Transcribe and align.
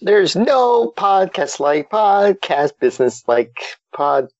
There's 0.00 0.36
no 0.36 0.92
podcast 0.96 1.58
like 1.58 1.90
podcast 1.90 2.78
business 2.78 3.24
like 3.26 3.58
podcast 3.92 4.30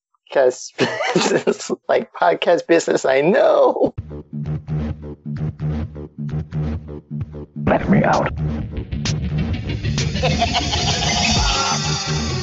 business 1.15 1.73
like 1.89 2.13
podcast 2.13 2.69
business. 2.69 3.05
I 3.05 3.23
know. 3.23 3.93
Let 7.67 7.91
me 7.91 8.05
out. 8.05 8.33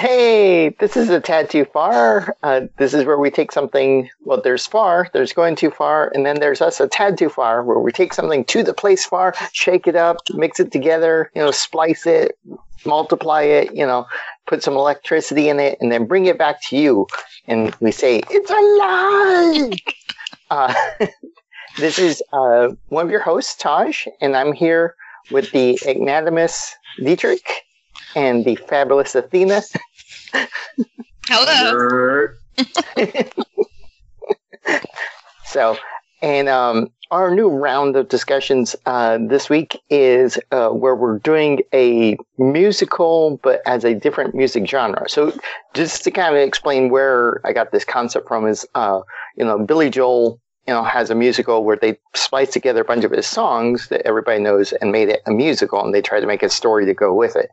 Hey, 0.00 0.70
this 0.78 0.96
is 0.96 1.10
a 1.10 1.20
tad 1.20 1.50
too 1.50 1.66
far. 1.66 2.34
Uh, 2.42 2.62
this 2.78 2.94
is 2.94 3.04
where 3.04 3.18
we 3.18 3.30
take 3.30 3.52
something. 3.52 4.08
Well, 4.22 4.40
there's 4.40 4.66
far, 4.66 5.10
there's 5.12 5.34
going 5.34 5.56
too 5.56 5.70
far, 5.70 6.10
and 6.14 6.24
then 6.24 6.40
there's 6.40 6.62
us 6.62 6.80
a 6.80 6.88
tad 6.88 7.18
too 7.18 7.28
far, 7.28 7.62
where 7.62 7.78
we 7.78 7.92
take 7.92 8.14
something 8.14 8.46
to 8.46 8.62
the 8.62 8.72
place 8.72 9.04
far, 9.04 9.34
shake 9.52 9.86
it 9.86 9.96
up, 9.96 10.16
mix 10.32 10.58
it 10.58 10.72
together, 10.72 11.30
you 11.34 11.42
know, 11.42 11.50
splice 11.50 12.06
it, 12.06 12.38
multiply 12.86 13.42
it, 13.42 13.74
you 13.74 13.84
know, 13.84 14.06
put 14.46 14.62
some 14.62 14.72
electricity 14.72 15.50
in 15.50 15.60
it, 15.60 15.76
and 15.82 15.92
then 15.92 16.06
bring 16.06 16.24
it 16.24 16.38
back 16.38 16.62
to 16.70 16.78
you. 16.78 17.06
And 17.46 17.76
we 17.80 17.92
say 17.92 18.22
it's 18.30 18.50
alive. 18.50 19.78
uh, 20.50 21.06
this 21.76 21.98
is 21.98 22.22
uh, 22.32 22.70
one 22.88 23.04
of 23.04 23.10
your 23.10 23.20
hosts, 23.20 23.54
Taj, 23.54 24.06
and 24.22 24.34
I'm 24.34 24.54
here 24.54 24.94
with 25.30 25.52
the 25.52 25.78
magnanimous 25.84 26.74
Dietrich 26.96 27.66
and 28.14 28.46
the 28.46 28.56
fabulous 28.56 29.14
Athena. 29.14 29.60
Hello. 31.28 32.28
so, 35.44 35.76
and 36.22 36.48
um, 36.48 36.90
our 37.10 37.34
new 37.34 37.48
round 37.48 37.96
of 37.96 38.08
discussions 38.08 38.76
uh, 38.86 39.18
this 39.20 39.48
week 39.48 39.80
is 39.90 40.38
uh, 40.52 40.68
where 40.68 40.94
we're 40.94 41.18
doing 41.18 41.60
a 41.72 42.16
musical, 42.38 43.40
but 43.42 43.60
as 43.66 43.84
a 43.84 43.94
different 43.94 44.34
music 44.34 44.66
genre. 44.66 45.08
So, 45.08 45.32
just 45.74 46.04
to 46.04 46.10
kind 46.10 46.36
of 46.36 46.42
explain 46.42 46.90
where 46.90 47.40
I 47.44 47.52
got 47.52 47.72
this 47.72 47.84
concept 47.84 48.28
from 48.28 48.46
is, 48.46 48.66
uh, 48.74 49.00
you 49.36 49.44
know, 49.44 49.58
Billy 49.58 49.90
Joel, 49.90 50.40
you 50.68 50.74
know, 50.74 50.84
has 50.84 51.10
a 51.10 51.14
musical 51.14 51.64
where 51.64 51.76
they 51.76 51.98
spliced 52.14 52.52
together 52.52 52.82
a 52.82 52.84
bunch 52.84 53.04
of 53.04 53.10
his 53.10 53.26
songs 53.26 53.88
that 53.88 54.06
everybody 54.06 54.40
knows 54.40 54.72
and 54.72 54.92
made 54.92 55.08
it 55.08 55.20
a 55.26 55.30
musical, 55.30 55.84
and 55.84 55.94
they 55.94 56.02
tried 56.02 56.20
to 56.20 56.26
make 56.26 56.42
a 56.42 56.50
story 56.50 56.86
to 56.86 56.94
go 56.94 57.14
with 57.14 57.34
it. 57.34 57.50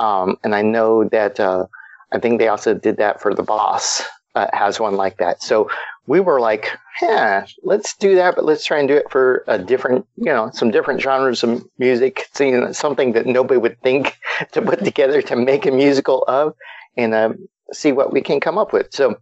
Um, 0.00 0.36
and 0.42 0.54
I 0.54 0.62
know 0.62 1.04
that 1.10 1.38
uh, 1.38 1.66
I 2.14 2.18
think 2.18 2.38
they 2.38 2.48
also 2.48 2.74
did 2.74 2.96
that 2.98 3.20
for 3.20 3.34
the 3.34 3.42
boss. 3.42 4.02
Uh, 4.34 4.48
has 4.52 4.80
one 4.80 4.96
like 4.96 5.18
that. 5.18 5.40
So 5.40 5.70
we 6.08 6.18
were 6.18 6.40
like, 6.40 6.76
yeah, 7.00 7.46
let's 7.62 7.96
do 7.96 8.16
that, 8.16 8.34
but 8.34 8.44
let's 8.44 8.64
try 8.64 8.80
and 8.80 8.88
do 8.88 8.96
it 8.96 9.08
for 9.08 9.44
a 9.46 9.58
different, 9.58 10.06
you 10.16 10.24
know, 10.24 10.50
some 10.52 10.72
different 10.72 11.00
genres 11.00 11.44
of 11.44 11.64
music, 11.78 12.26
so, 12.32 12.42
you 12.42 12.58
know, 12.58 12.72
something 12.72 13.12
that 13.12 13.26
nobody 13.26 13.58
would 13.58 13.80
think 13.82 14.18
to 14.52 14.60
put 14.60 14.84
together 14.84 15.22
to 15.22 15.36
make 15.36 15.66
a 15.66 15.70
musical 15.70 16.24
of, 16.24 16.54
and 16.96 17.14
uh, 17.14 17.32
see 17.72 17.92
what 17.92 18.12
we 18.12 18.20
can 18.20 18.40
come 18.40 18.58
up 18.58 18.72
with. 18.72 18.88
So, 18.92 19.16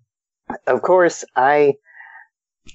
of 0.66 0.80
course, 0.80 1.26
I 1.36 1.74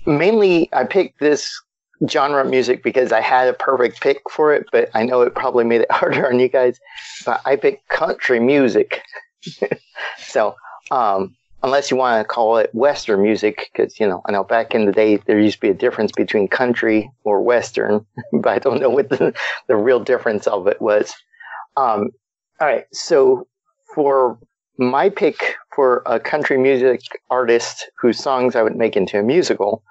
mainly 0.06 0.70
I 0.74 0.84
picked 0.84 1.20
this 1.20 1.60
genre 2.08 2.44
of 2.44 2.50
music 2.50 2.84
because 2.84 3.12
I 3.12 3.22
had 3.22 3.48
a 3.48 3.54
perfect 3.54 4.02
pick 4.02 4.22
for 4.30 4.54
it, 4.54 4.68
but 4.72 4.90
I 4.94 5.04
know 5.04 5.22
it 5.22 5.34
probably 5.34 5.64
made 5.64 5.82
it 5.82 5.92
harder 5.92 6.28
on 6.28 6.40
you 6.40 6.50
guys. 6.50 6.80
But 7.26 7.42
I 7.46 7.56
picked 7.56 7.90
country 7.90 8.40
music. 8.40 9.02
so, 10.18 10.56
um, 10.92 11.36
unless 11.64 11.90
you 11.92 11.98
want 11.98 12.22
to 12.22 12.28
call 12.28 12.58
it 12.58 12.74
Western 12.74 13.22
music, 13.22 13.70
because, 13.72 14.00
you 14.00 14.08
know, 14.08 14.22
I 14.26 14.32
know 14.32 14.44
back 14.44 14.74
in 14.74 14.86
the 14.86 14.92
day 14.92 15.18
there 15.18 15.40
used 15.40 15.56
to 15.56 15.62
be 15.62 15.70
a 15.70 15.74
difference 15.74 16.12
between 16.12 16.48
country 16.48 17.12
or 17.24 17.42
Western, 17.42 18.06
but 18.34 18.50
I 18.50 18.60
don't 18.60 18.80
know 18.80 18.90
what 18.90 19.10
the, 19.10 19.34
the 19.68 19.76
real 19.76 20.00
difference 20.00 20.48
of 20.48 20.68
it 20.68 20.82
was. 20.82 21.14
Um, 21.76 22.10
all 22.60 22.68
right. 22.68 22.86
So, 22.94 23.48
for 23.94 24.38
my 24.78 25.10
pick 25.10 25.56
for 25.76 26.04
a 26.06 26.20
country 26.20 26.58
music 26.58 27.02
artist 27.30 27.90
whose 28.00 28.20
songs 28.20 28.56
I 28.56 28.62
would 28.62 28.76
make 28.76 28.96
into 28.96 29.20
a 29.20 29.24
musical, 29.24 29.84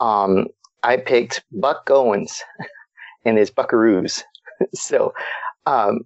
um, 0.00 0.46
I 0.82 0.96
picked 0.96 1.44
Buck 1.52 1.88
Owens 1.90 2.42
and 3.24 3.38
his 3.38 3.50
Buckaroos. 3.50 4.22
so, 4.74 5.12
um, 5.66 6.00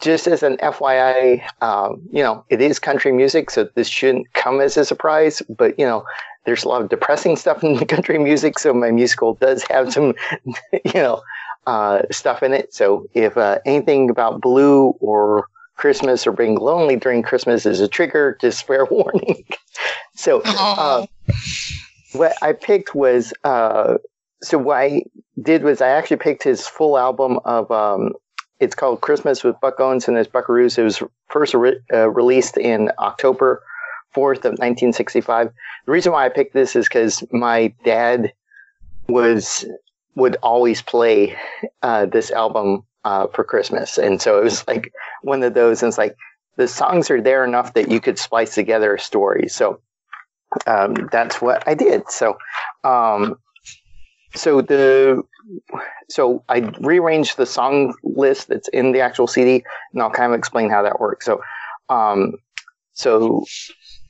just 0.00 0.26
as 0.26 0.42
an 0.42 0.56
FYI, 0.58 1.42
um, 1.62 2.00
you 2.10 2.22
know, 2.22 2.44
it 2.48 2.60
is 2.60 2.78
country 2.78 3.12
music, 3.12 3.50
so 3.50 3.68
this 3.74 3.88
shouldn't 3.88 4.32
come 4.34 4.60
as 4.60 4.76
a 4.76 4.84
surprise. 4.84 5.42
But 5.48 5.78
you 5.78 5.84
know, 5.84 6.04
there's 6.44 6.64
a 6.64 6.68
lot 6.68 6.82
of 6.82 6.88
depressing 6.88 7.36
stuff 7.36 7.62
in 7.62 7.76
the 7.76 7.86
country 7.94 8.18
music, 8.18 8.58
so 8.58 8.72
my 8.72 8.90
musical 8.90 9.34
does 9.34 9.62
have 9.64 9.92
some, 9.92 10.14
you 10.44 10.94
know, 10.94 11.22
uh, 11.66 12.02
stuff 12.10 12.42
in 12.42 12.52
it. 12.52 12.74
So 12.74 13.06
if 13.14 13.36
uh, 13.36 13.58
anything 13.64 14.10
about 14.10 14.40
blue 14.40 14.94
or 15.00 15.46
Christmas 15.76 16.26
or 16.26 16.32
being 16.32 16.56
lonely 16.56 16.96
during 16.96 17.22
Christmas 17.22 17.64
is 17.64 17.80
a 17.80 17.88
trigger, 17.88 18.36
just 18.40 18.66
fair 18.66 18.84
warning. 18.90 19.44
so. 20.14 20.42
Uh, 20.44 21.06
what 22.12 22.34
I 22.42 22.52
picked 22.52 22.94
was 22.94 23.32
uh, 23.44 23.98
so 24.42 24.58
what 24.58 24.78
I 24.78 25.02
did 25.40 25.62
was 25.62 25.80
I 25.80 25.88
actually 25.88 26.16
picked 26.16 26.42
his 26.42 26.66
full 26.66 26.98
album 26.98 27.38
of 27.44 27.70
um, 27.70 28.14
it's 28.60 28.74
called 28.74 29.00
Christmas 29.00 29.42
with 29.42 29.58
Buck 29.60 29.80
Owens 29.80 30.06
and 30.06 30.16
his 30.16 30.28
Buckaroos. 30.28 30.78
It 30.78 30.82
was 30.82 31.02
first 31.28 31.54
re- 31.54 31.80
uh, 31.92 32.10
released 32.10 32.56
in 32.56 32.90
October 32.98 33.62
4th 34.14 34.44
of 34.44 34.58
1965. 34.58 35.50
The 35.86 35.92
reason 35.92 36.12
why 36.12 36.26
I 36.26 36.28
picked 36.28 36.52
this 36.52 36.76
is 36.76 36.86
because 36.86 37.24
my 37.32 37.74
dad 37.84 38.32
was 39.08 39.64
would 40.16 40.36
always 40.42 40.82
play 40.82 41.36
uh, 41.82 42.04
this 42.06 42.30
album 42.30 42.84
uh, 43.04 43.28
for 43.28 43.44
Christmas, 43.44 43.96
and 43.96 44.20
so 44.20 44.38
it 44.38 44.44
was 44.44 44.64
like 44.68 44.92
one 45.22 45.42
of 45.42 45.54
those. 45.54 45.82
And 45.82 45.88
it's 45.88 45.98
like 45.98 46.16
the 46.56 46.68
songs 46.68 47.10
are 47.10 47.22
there 47.22 47.44
enough 47.44 47.74
that 47.74 47.90
you 47.90 48.00
could 48.00 48.18
splice 48.18 48.54
together 48.54 48.94
a 48.94 49.00
story. 49.00 49.48
So 49.48 49.80
um, 50.66 51.08
that's 51.10 51.40
what 51.40 51.66
I 51.66 51.74
did. 51.74 52.10
So, 52.10 52.36
um, 52.84 53.38
so 54.34 54.60
the 54.60 55.22
so 56.08 56.42
I 56.48 56.58
rearranged 56.80 57.36
the 57.36 57.46
song 57.46 57.94
list 58.02 58.48
that's 58.48 58.68
in 58.68 58.92
the 58.92 59.00
actual 59.00 59.26
CD, 59.26 59.64
and 59.92 60.02
I'll 60.02 60.10
kind 60.10 60.32
of 60.32 60.38
explain 60.38 60.70
how 60.70 60.82
that 60.82 61.00
works. 61.00 61.26
So, 61.26 61.40
um, 61.88 62.34
so 62.92 63.44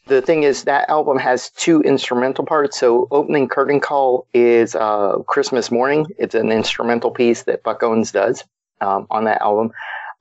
the 0.06 0.20
thing 0.22 0.42
is 0.42 0.64
that 0.64 0.88
album 0.88 1.18
has 1.18 1.50
two 1.50 1.80
instrumental 1.82 2.44
parts. 2.44 2.78
So, 2.78 3.08
opening 3.10 3.48
curtain 3.48 3.80
call 3.80 4.26
is 4.34 4.74
uh, 4.74 5.18
Christmas 5.26 5.70
morning. 5.70 6.06
It's 6.18 6.34
an 6.34 6.50
instrumental 6.52 7.10
piece 7.10 7.44
that 7.44 7.62
Buck 7.62 7.82
Owens 7.82 8.12
does 8.12 8.44
um, 8.80 9.06
on 9.10 9.24
that 9.24 9.40
album, 9.40 9.70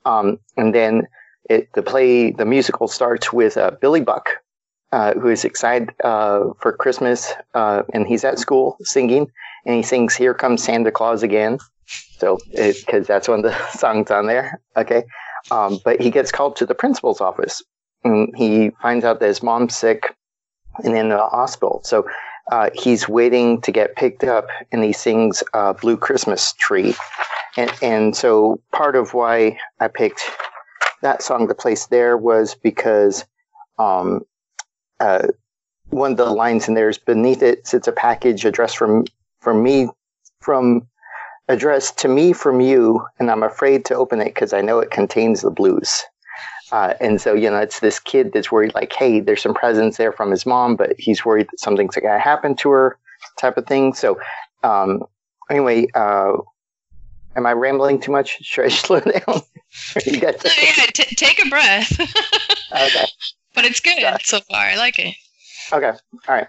um, 0.05 0.39
and 0.57 0.73
then 0.73 1.07
it 1.49 1.69
the 1.73 1.81
play 1.81 2.31
the 2.31 2.45
musical 2.45 2.87
starts 2.87 3.33
with 3.33 3.57
uh, 3.57 3.71
Billy 3.81 4.01
Buck 4.01 4.29
uh, 4.91 5.13
who 5.13 5.29
is 5.29 5.45
excited 5.45 5.89
uh, 6.03 6.45
for 6.59 6.73
Christmas, 6.73 7.33
uh, 7.53 7.83
and 7.94 8.07
he's 8.07 8.23
at 8.23 8.39
school 8.39 8.77
singing, 8.81 9.27
and 9.66 9.75
he 9.75 9.83
sings 9.83 10.16
"Here 10.16 10.33
Comes 10.33 10.63
Santa 10.63 10.91
Claus 10.91 11.23
Again," 11.23 11.59
so 12.17 12.39
because 12.55 13.07
that's 13.07 13.28
one 13.28 13.39
of 13.39 13.51
the 13.51 13.67
songs 13.78 14.11
on 14.11 14.28
there. 14.28 14.59
Okay, 14.78 15.03
um, 15.51 15.79
but 15.83 16.01
he 16.01 16.09
gets 16.09 16.31
called 16.31 16.55
to 16.57 16.66
the 16.66 16.75
principal's 16.75 17.22
office, 17.22 17.61
and 18.03 18.33
he 18.35 18.72
finds 18.81 19.05
out 19.05 19.19
that 19.19 19.28
his 19.28 19.44
mom's 19.44 19.75
sick 19.75 20.16
and 20.84 20.96
in 20.96 21.09
the 21.09 21.17
hospital. 21.17 21.81
So 21.84 22.08
uh, 22.52 22.69
he's 22.73 23.08
waiting 23.08 23.61
to 23.61 23.72
get 23.72 23.96
picked 23.96 24.23
up, 24.23 24.47
and 24.72 24.84
he 24.84 24.93
sings 24.93 25.43
uh, 25.53 25.73
"Blue 25.73 25.97
Christmas 25.97 26.53
Tree," 26.53 26.96
and 27.58 27.72
and 27.81 28.16
so 28.16 28.59
part 28.72 28.96
of 28.96 29.14
why 29.14 29.59
I 29.79 29.87
picked 29.87 30.22
that 31.02 31.22
song 31.22 31.47
to 31.47 31.53
place 31.53 31.85
there 31.87 32.17
was 32.17 32.55
because 32.55 33.23
um, 33.78 34.25
uh, 34.99 35.28
one 35.90 36.11
of 36.11 36.17
the 36.17 36.25
lines 36.25 36.67
in 36.67 36.73
there 36.73 36.90
is 36.90 36.97
beneath 36.97 37.41
it 37.41 37.66
sits 37.67 37.87
a 37.87 37.91
package 37.91 38.46
addressed 38.46 38.78
from 38.78 39.05
from 39.40 39.63
me 39.63 39.87
from 40.41 40.87
addressed 41.47 41.97
to 41.97 42.07
me 42.07 42.31
from 42.31 42.61
you, 42.61 43.05
and 43.19 43.29
I'm 43.31 43.43
afraid 43.43 43.85
to 43.85 43.96
open 43.96 44.22
it 44.22 44.25
because 44.25 44.53
I 44.53 44.61
know 44.61 44.79
it 44.79 44.91
contains 44.91 45.41
the 45.41 45.49
blues. 45.49 46.03
Uh, 46.72 46.93
and 47.01 47.19
so, 47.19 47.34
you 47.34 47.49
know, 47.49 47.57
it's 47.57 47.79
this 47.79 47.99
kid 47.99 48.31
that's 48.31 48.51
worried, 48.51 48.75
like, 48.75 48.93
hey, 48.93 49.19
there's 49.19 49.41
some 49.41 49.55
presents 49.55 49.97
there 49.97 50.11
from 50.11 50.29
his 50.29 50.46
mom, 50.46 50.75
but 50.75 50.93
he's 50.99 51.25
worried 51.25 51.47
that 51.52 51.59
something's 51.59 51.95
going 51.95 52.13
to 52.13 52.19
happen 52.19 52.55
to 52.57 52.69
her, 52.69 52.97
type 53.40 53.57
of 53.57 53.66
thing. 53.66 53.93
So, 53.93 54.19
um, 54.63 55.03
anyway, 55.49 55.87
uh, 55.95 56.34
am 57.35 57.47
I 57.47 57.53
rambling 57.53 57.99
too 57.99 58.11
much? 58.11 58.37
Should 58.41 58.66
I 58.66 58.67
slow 58.69 58.99
down? 58.99 59.41
you 60.05 60.19
got 60.19 60.43
yeah, 60.43 60.85
t- 60.93 61.16
take 61.16 61.43
a 61.43 61.49
breath. 61.49 61.99
okay. 62.72 63.05
But 63.55 63.66
it's 63.66 63.79
good 63.79 64.01
so 64.22 64.40
far. 64.41 64.59
I 64.59 64.75
like 64.75 64.99
it. 64.99 65.16
Okay. 65.72 65.91
All 66.28 66.35
right. 66.35 66.47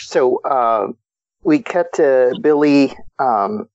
So 0.00 0.40
uh, 0.42 0.88
we 1.44 1.60
cut 1.60 1.92
to 1.94 2.34
Billy. 2.40 2.94
Um, 3.18 3.68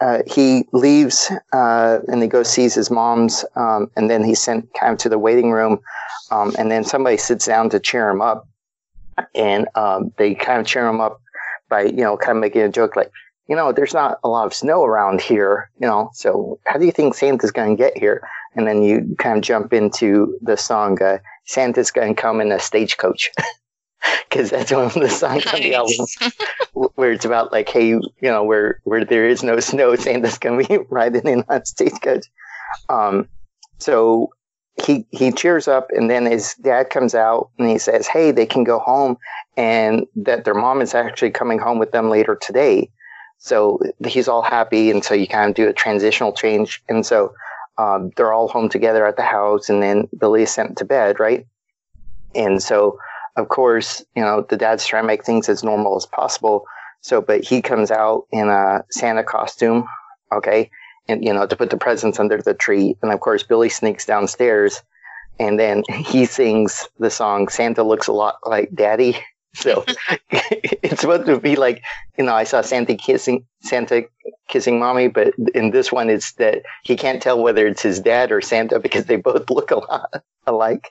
uh, 0.00 0.22
he 0.26 0.64
leaves 0.72 1.30
uh, 1.52 1.98
and 2.06 2.22
he 2.22 2.28
goes 2.28 2.48
sees 2.48 2.74
his 2.74 2.90
mom's, 2.90 3.44
um, 3.56 3.90
and 3.96 4.08
then 4.08 4.22
he's 4.22 4.40
sent 4.40 4.72
kind 4.74 4.92
of 4.92 4.98
to 4.98 5.08
the 5.08 5.18
waiting 5.18 5.50
room, 5.50 5.80
um, 6.30 6.54
and 6.56 6.70
then 6.70 6.84
somebody 6.84 7.16
sits 7.16 7.46
down 7.46 7.68
to 7.70 7.80
cheer 7.80 8.08
him 8.08 8.20
up, 8.20 8.46
and 9.34 9.66
um, 9.74 10.12
they 10.16 10.36
kind 10.36 10.60
of 10.60 10.66
cheer 10.66 10.86
him 10.86 11.00
up 11.00 11.20
by 11.68 11.82
you 11.82 12.04
know 12.04 12.16
kind 12.16 12.38
of 12.38 12.40
making 12.40 12.62
a 12.62 12.68
joke 12.68 12.94
like, 12.94 13.10
you 13.48 13.56
know, 13.56 13.72
there's 13.72 13.94
not 13.94 14.20
a 14.22 14.28
lot 14.28 14.46
of 14.46 14.54
snow 14.54 14.84
around 14.84 15.20
here, 15.20 15.70
you 15.80 15.86
know, 15.86 16.10
so 16.12 16.60
how 16.66 16.78
do 16.78 16.84
you 16.84 16.92
think 16.92 17.14
Santa's 17.14 17.50
going 17.50 17.76
to 17.76 17.82
get 17.82 17.96
here? 17.96 18.22
And 18.54 18.66
then 18.66 18.82
you 18.82 19.16
kind 19.18 19.38
of 19.38 19.42
jump 19.42 19.72
into 19.72 20.38
the 20.42 20.56
song, 20.56 21.02
uh, 21.02 21.18
Santa's 21.48 21.90
going 21.90 22.14
to 22.14 22.20
come 22.20 22.40
in 22.42 22.52
a 22.52 22.60
stagecoach. 22.60 23.30
because 24.28 24.50
that's 24.50 24.70
one 24.70 24.84
of 24.84 24.94
the 24.94 25.08
songs 25.08 25.44
nice. 25.46 25.54
on 25.54 25.60
the 25.60 25.74
album 25.74 26.06
where 26.94 27.10
it's 27.10 27.24
about 27.24 27.52
like, 27.52 27.68
hey, 27.68 27.88
you 27.88 28.02
know, 28.20 28.44
where 28.44 28.80
where 28.84 29.04
there 29.04 29.26
is 29.26 29.42
no 29.42 29.58
snow, 29.58 29.96
Santa's 29.96 30.38
gonna 30.38 30.64
be 30.64 30.78
riding 30.90 31.26
in 31.26 31.44
on 31.48 31.64
stagecoach. 31.64 32.26
Um, 32.88 33.28
so 33.78 34.32
he 34.84 35.06
he 35.10 35.32
cheers 35.32 35.66
up, 35.66 35.88
and 35.90 36.10
then 36.10 36.26
his 36.26 36.54
dad 36.54 36.90
comes 36.90 37.14
out 37.14 37.50
and 37.58 37.68
he 37.68 37.78
says, 37.78 38.06
"Hey, 38.06 38.30
they 38.30 38.46
can 38.46 38.62
go 38.62 38.78
home, 38.78 39.16
and 39.56 40.06
that 40.16 40.44
their 40.44 40.54
mom 40.54 40.80
is 40.80 40.94
actually 40.94 41.30
coming 41.30 41.58
home 41.58 41.78
with 41.78 41.92
them 41.92 42.10
later 42.10 42.36
today." 42.36 42.90
So 43.38 43.80
he's 44.06 44.28
all 44.28 44.42
happy, 44.42 44.90
and 44.90 45.04
so 45.04 45.14
you 45.14 45.26
kind 45.26 45.48
of 45.48 45.56
do 45.56 45.68
a 45.68 45.72
transitional 45.72 46.32
change, 46.32 46.82
and 46.88 47.04
so 47.04 47.32
um, 47.78 48.10
they're 48.16 48.32
all 48.32 48.48
home 48.48 48.68
together 48.68 49.06
at 49.06 49.16
the 49.16 49.22
house, 49.22 49.68
and 49.68 49.82
then 49.82 50.08
Billy 50.18 50.42
is 50.42 50.50
sent 50.50 50.78
to 50.78 50.84
bed, 50.84 51.20
right? 51.20 51.46
And 52.34 52.62
so 52.62 52.98
of 53.38 53.48
course, 53.48 54.04
you 54.16 54.22
know, 54.22 54.44
the 54.48 54.56
dad's 54.56 54.84
trying 54.84 55.04
to 55.04 55.06
make 55.06 55.24
things 55.24 55.48
as 55.48 55.62
normal 55.62 55.96
as 55.96 56.04
possible. 56.04 56.66
So, 57.02 57.20
but 57.20 57.44
he 57.44 57.62
comes 57.62 57.92
out 57.92 58.26
in 58.32 58.48
a 58.48 58.84
Santa 58.90 59.22
costume, 59.22 59.86
okay, 60.32 60.70
and 61.06 61.24
you 61.24 61.32
know, 61.32 61.46
to 61.46 61.56
put 61.56 61.70
the 61.70 61.76
presents 61.76 62.18
under 62.18 62.42
the 62.42 62.54
tree. 62.54 62.96
And 63.00 63.12
of 63.12 63.20
course, 63.20 63.44
Billy 63.44 63.68
sneaks 63.68 64.04
downstairs, 64.04 64.82
and 65.38 65.58
then 65.58 65.84
he 65.88 66.26
sings 66.26 66.88
the 66.98 67.10
song 67.10 67.48
"Santa 67.48 67.84
looks 67.84 68.08
a 68.08 68.12
lot 68.12 68.38
like 68.44 68.74
Daddy." 68.74 69.16
So 69.54 69.84
it's 70.30 71.00
supposed 71.00 71.26
to 71.26 71.38
be 71.40 71.56
like, 71.56 71.82
you 72.16 72.24
know, 72.24 72.34
I 72.34 72.44
saw 72.44 72.60
Santa 72.60 72.94
kissing 72.94 73.46
Santa 73.62 74.04
kissing 74.48 74.78
mommy, 74.78 75.08
but 75.08 75.34
in 75.54 75.70
this 75.70 75.92
one, 75.92 76.10
it's 76.10 76.32
that 76.34 76.62
he 76.84 76.96
can't 76.96 77.22
tell 77.22 77.42
whether 77.42 77.66
it's 77.66 77.82
his 77.82 78.00
dad 78.00 78.32
or 78.32 78.40
Santa 78.40 78.78
because 78.78 79.06
they 79.06 79.16
both 79.16 79.48
look 79.50 79.70
a 79.70 79.76
lot 79.76 80.22
alike. 80.46 80.90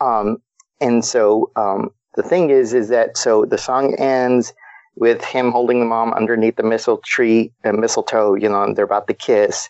Um, 0.00 0.38
and 0.80 1.04
so 1.04 1.50
um, 1.56 1.90
the 2.14 2.22
thing 2.22 2.50
is, 2.50 2.74
is 2.74 2.88
that 2.88 3.16
so 3.16 3.44
the 3.44 3.58
song 3.58 3.94
ends 3.96 4.52
with 4.96 5.24
him 5.24 5.52
holding 5.52 5.80
the 5.80 5.86
mom 5.86 6.12
underneath 6.12 6.56
the 6.56 6.62
mistletoe 6.62 7.02
tree, 7.04 7.52
uh, 7.64 7.72
mistletoe. 7.72 8.34
You 8.34 8.48
know, 8.48 8.62
and 8.62 8.76
they're 8.76 8.84
about 8.84 9.06
to 9.08 9.14
kiss, 9.14 9.68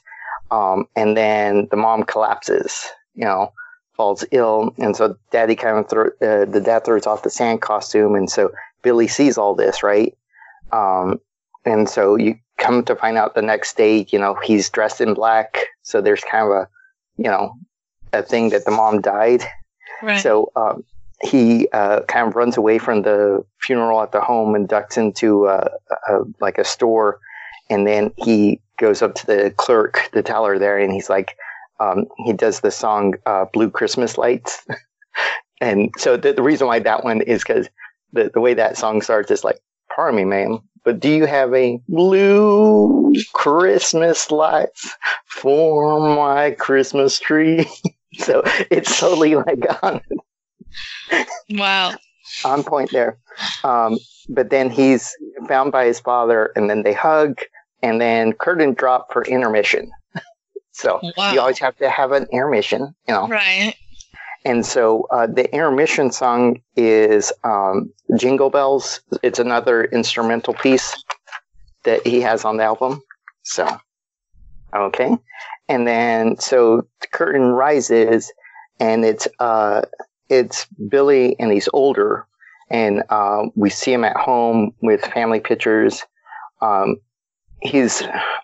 um, 0.51 0.87
and 0.97 1.17
then 1.17 1.69
the 1.71 1.77
mom 1.77 2.05
collapses. 2.05 2.87
You 3.15 3.25
know, 3.25 3.53
falls 3.99 4.25
ill, 4.31 4.73
and 4.79 4.97
so 4.97 5.19
Daddy 5.31 5.57
kind 5.57 5.77
of 5.77 5.91
throw, 5.91 6.07
uh, 6.23 6.47
the 6.47 6.63
dad 6.65 6.85
throws 6.85 7.07
off 7.07 7.25
the 7.25 7.31
sand 7.31 7.61
costume, 7.61 8.15
and 8.15 8.31
so 8.31 8.51
Billy 8.83 9.09
sees 9.09 9.37
all 9.37 9.55
this, 9.55 9.83
right? 9.83 10.17
Um, 10.73 11.21
and 11.67 11.89
so 11.89 12.17
you 12.17 12.37
come 12.57 12.85
to 12.85 12.97
find 12.97 13.19
out 13.19 13.35
the 13.35 13.43
next 13.43 13.77
day, 13.77 14.07
you 14.11 14.19
know, 14.19 14.39
he's 14.43 14.71
dressed 14.71 15.01
in 15.01 15.15
black, 15.15 15.67
so 15.83 16.01
there's 16.01 16.23
kind 16.23 16.47
of 16.47 16.53
a, 16.53 16.69
you 17.17 17.29
know, 17.29 17.53
a 18.13 18.23
thing 18.23 18.51
that 18.51 18.65
the 18.65 18.71
mom 18.71 19.01
died. 19.01 19.43
Right. 20.01 20.21
So 20.21 20.53
um, 20.55 20.85
he 21.21 21.69
uh, 21.73 22.03
kind 22.03 22.29
of 22.29 22.37
runs 22.37 22.57
away 22.57 22.79
from 22.79 23.03
the 23.03 23.45
funeral 23.61 24.01
at 24.01 24.13
the 24.13 24.21
home 24.21 24.55
and 24.55 24.69
ducks 24.69 24.97
into 24.97 25.49
uh, 25.49 25.69
a, 26.09 26.19
like 26.41 26.59
a 26.59 26.65
store, 26.65 27.19
and 27.69 27.85
then 27.85 28.13
he 28.17 28.61
goes 28.79 29.03
up 29.03 29.17
to 29.17 29.27
the 29.27 29.53
clerk, 29.57 30.09
the 30.13 30.23
teller 30.23 30.57
there, 30.57 30.79
and 30.79 30.93
he's 30.93 31.11
like, 31.11 31.37
um, 31.81 32.07
he 32.25 32.33
does 32.33 32.61
the 32.61 32.71
song 32.71 33.15
uh, 33.27 33.47
"Blue 33.53 33.71
Christmas 33.71 34.19
Lights," 34.19 34.67
and 35.61 35.91
so 35.99 36.17
the, 36.17 36.33
the, 36.33 36.43
reason 36.43 36.67
why 36.67 36.79
that 36.81 37.05
one 37.05 37.21
is 37.23 37.43
because 37.43 37.69
the 38.13 38.31
the 38.33 38.41
way 38.41 38.55
that 38.55 38.77
song 38.77 39.03
starts 39.03 39.31
is 39.31 39.45
like, 39.45 39.61
"Pardon 39.95 40.17
me, 40.17 40.25
ma'am." 40.25 40.61
But 40.85 41.01
do 41.01 41.11
you 41.11 41.27
have 41.27 41.53
a 41.55 41.81
blue 41.89 43.13
Christmas 43.35 44.31
lights 44.31 44.97
for 45.27 46.01
my 46.01 46.53
Christmas 46.53 47.19
tree? 47.19 47.67
so 48.19 48.43
it's 48.71 48.99
totally 48.99 49.35
like 49.35 49.65
on 49.83 50.01
wow. 51.51 51.95
On 52.45 52.63
point 52.63 52.91
there. 52.93 53.19
Um, 53.65 53.99
but 54.29 54.51
then 54.51 54.71
he's 54.71 55.15
found 55.49 55.73
by 55.73 55.87
his 55.87 56.01
father, 56.01 56.53
and 56.57 56.69
then 56.69 56.83
they 56.83 56.93
hug, 56.93 57.39
and 57.83 58.01
then 58.01 58.33
curtain 58.33 58.75
drop 58.75 59.13
for 59.13 59.25
intermission. 59.25 59.91
So 60.79 61.01
wow. 61.17 61.33
you 61.33 61.41
always 61.41 61.59
have 61.59 61.77
to 61.79 61.91
have 61.91 62.13
an 62.13 62.27
intermission, 62.33 62.95
you 63.09 63.15
know. 63.15 63.27
Right. 63.27 63.75
And 64.45 64.65
so 64.65 65.09
uh, 65.11 65.27
the 65.27 65.53
intermission 65.53 66.13
song 66.13 66.63
is 66.77 67.33
um, 67.43 67.93
Jingle 68.17 68.49
Bells. 68.49 69.01
It's 69.25 69.41
another 69.41 69.85
instrumental 69.87 70.55
piece 70.55 71.03
that 71.83 72.07
he 72.07 72.21
has 72.21 72.45
on 72.45 72.59
the 72.59 72.63
album. 72.63 73.03
So, 73.43 73.67
okay. 74.73 75.17
And 75.69 75.87
then, 75.89 76.39
so 76.39 76.87
the 77.01 77.09
curtain 77.09 77.51
rises, 77.51 78.33
and 78.79 79.05
it's 79.05 79.27
uh, 79.41 79.83
it's 80.29 80.65
Billy 80.89 81.35
and 81.41 81.51
he's 81.51 81.69
older, 81.73 82.25
and 82.71 83.03
uh, 83.11 83.47
we 83.57 83.69
see 83.69 83.93
him 83.93 84.05
at 84.05 84.17
home 84.17 84.73
with 84.81 85.01
family 85.07 85.41
pictures. 85.41 86.05
Um, 86.63 86.99
he's 87.61 88.03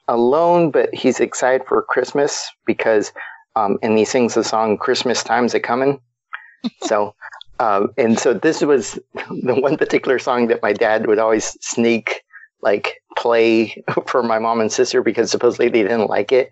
alone, 0.09 0.71
but 0.71 0.95
he's 0.95 1.21
excited 1.21 1.67
for 1.67 1.83
Christmas 1.83 2.51
because, 2.67 3.13
um, 3.57 3.79
and 3.83 3.99
he 3.99 4.05
sings 4.05 4.35
the 4.35 4.45
song 4.45 4.79
"Christmas 4.79 5.23
Time's 5.23 5.55
a 5.55 5.61
Coming." 5.61 6.01
so, 6.83 7.15
um, 7.61 7.93
and 7.97 8.19
so 8.19 8.35
this 8.35 8.63
was 8.63 8.99
the 9.15 9.55
one 9.55 9.77
particular 9.77 10.19
song 10.19 10.49
that 10.49 10.63
my 10.63 10.73
dad 10.73 11.07
would 11.07 11.19
always 11.19 11.57
sneak 11.61 12.23
like 12.63 13.03
play 13.17 13.85
for 14.07 14.23
my 14.23 14.39
mom 14.39 14.61
and 14.61 14.73
sister 14.73 15.03
because 15.03 15.31
supposedly 15.31 15.69
they 15.69 15.83
didn't 15.83 16.09
like 16.09 16.33
it. 16.33 16.51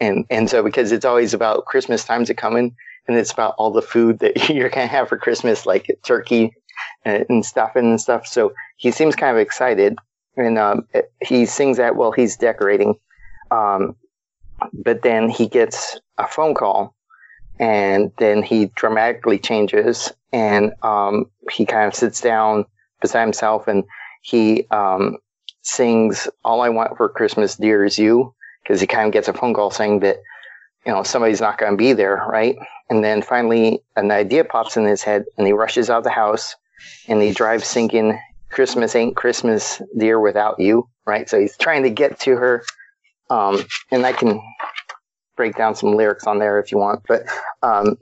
And, 0.00 0.24
and 0.30 0.48
so 0.48 0.62
because 0.62 0.92
it's 0.92 1.04
always 1.04 1.34
about 1.34 1.64
Christmas 1.66 2.04
time's 2.04 2.30
a 2.30 2.34
coming, 2.34 2.74
and 3.08 3.16
it's 3.16 3.32
about 3.32 3.54
all 3.58 3.70
the 3.70 3.82
food 3.82 4.20
that 4.20 4.48
you're 4.54 4.70
gonna 4.70 4.86
have 4.86 5.08
for 5.08 5.18
Christmas, 5.18 5.66
like 5.66 5.90
turkey 6.04 6.52
and, 7.04 7.26
and 7.28 7.44
stuff 7.44 7.74
and 7.74 8.00
stuff. 8.00 8.26
So 8.26 8.52
he 8.76 8.90
seems 8.90 9.16
kind 9.16 9.36
of 9.36 9.40
excited, 9.40 9.98
and 10.36 10.58
um, 10.58 10.86
he 11.22 11.46
sings 11.46 11.76
that 11.78 11.96
while 11.96 12.12
he's 12.12 12.36
decorating. 12.36 12.94
Um, 13.50 13.96
but 14.72 15.02
then 15.02 15.28
he 15.28 15.48
gets 15.48 16.00
a 16.18 16.26
phone 16.26 16.54
call, 16.54 16.94
and 17.58 18.12
then 18.18 18.42
he 18.42 18.66
dramatically 18.74 19.38
changes, 19.38 20.12
and 20.32 20.72
um, 20.82 21.30
he 21.50 21.64
kind 21.66 21.86
of 21.86 21.94
sits 21.94 22.20
down 22.20 22.64
beside 23.00 23.22
himself, 23.22 23.68
and 23.68 23.84
he 24.22 24.66
um, 24.70 25.18
sings 25.62 26.28
"All 26.44 26.60
I 26.60 26.68
Want 26.68 26.96
for 26.96 27.08
Christmas, 27.08 27.56
Dear, 27.56 27.84
Is 27.84 27.98
You," 27.98 28.34
because 28.62 28.80
he 28.80 28.86
kind 28.86 29.06
of 29.06 29.12
gets 29.12 29.28
a 29.28 29.32
phone 29.32 29.54
call 29.54 29.70
saying 29.70 30.00
that 30.00 30.18
you 30.86 30.92
know 30.92 31.02
somebody's 31.02 31.40
not 31.40 31.58
going 31.58 31.72
to 31.72 31.76
be 31.76 31.92
there, 31.92 32.24
right? 32.28 32.56
And 32.90 33.04
then 33.04 33.22
finally, 33.22 33.82
an 33.96 34.10
idea 34.10 34.44
pops 34.44 34.76
in 34.76 34.84
his 34.84 35.02
head, 35.02 35.24
and 35.36 35.46
he 35.46 35.52
rushes 35.52 35.90
out 35.90 35.98
of 35.98 36.04
the 36.04 36.10
house, 36.10 36.56
and 37.06 37.22
he 37.22 37.32
drives 37.32 37.66
singing 37.66 38.18
"Christmas 38.50 38.94
Ain't 38.94 39.16
Christmas, 39.16 39.80
Dear, 39.96 40.20
Without 40.20 40.58
You." 40.58 40.88
Right, 41.06 41.28
so 41.28 41.40
he's 41.40 41.56
trying 41.56 41.82
to 41.84 41.90
get 41.90 42.20
to 42.20 42.36
her, 42.36 42.64
um, 43.30 43.64
and 43.90 44.04
I 44.04 44.12
can 44.12 44.40
break 45.36 45.56
down 45.56 45.74
some 45.74 45.94
lyrics 45.94 46.26
on 46.26 46.38
there 46.38 46.58
if 46.58 46.70
you 46.70 46.78
want. 46.78 47.02
But 47.08 47.22
um, 47.62 47.96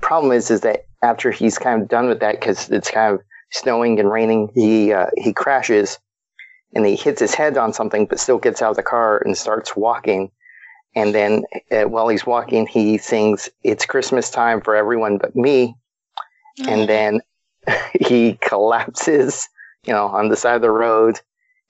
problem 0.00 0.32
is, 0.32 0.50
is 0.50 0.62
that 0.62 0.86
after 1.02 1.30
he's 1.30 1.58
kind 1.58 1.82
of 1.82 1.88
done 1.88 2.08
with 2.08 2.20
that, 2.20 2.40
because 2.40 2.70
it's 2.70 2.90
kind 2.90 3.14
of 3.14 3.20
snowing 3.52 4.00
and 4.00 4.10
raining, 4.10 4.50
he 4.54 4.92
uh, 4.92 5.06
he 5.16 5.32
crashes, 5.32 5.98
and 6.74 6.84
he 6.84 6.96
hits 6.96 7.20
his 7.20 7.34
head 7.34 7.56
on 7.56 7.72
something, 7.72 8.06
but 8.06 8.20
still 8.20 8.38
gets 8.38 8.62
out 8.62 8.70
of 8.70 8.76
the 8.76 8.82
car 8.82 9.22
and 9.24 9.36
starts 9.36 9.76
walking 9.76 10.30
and 10.94 11.14
then 11.14 11.44
uh, 11.70 11.84
while 11.84 12.08
he's 12.08 12.26
walking, 12.26 12.66
he 12.66 12.98
sings, 12.98 13.48
It's 13.62 13.86
Christmas 13.86 14.30
time 14.30 14.60
for 14.60 14.74
everyone 14.74 15.18
but 15.18 15.36
me. 15.36 15.76
Mm-hmm. 16.58 16.68
And 16.68 16.88
then 16.88 17.20
he 18.00 18.34
collapses, 18.40 19.48
you 19.84 19.92
know, 19.92 20.06
on 20.06 20.28
the 20.28 20.36
side 20.36 20.56
of 20.56 20.62
the 20.62 20.70
road. 20.70 21.20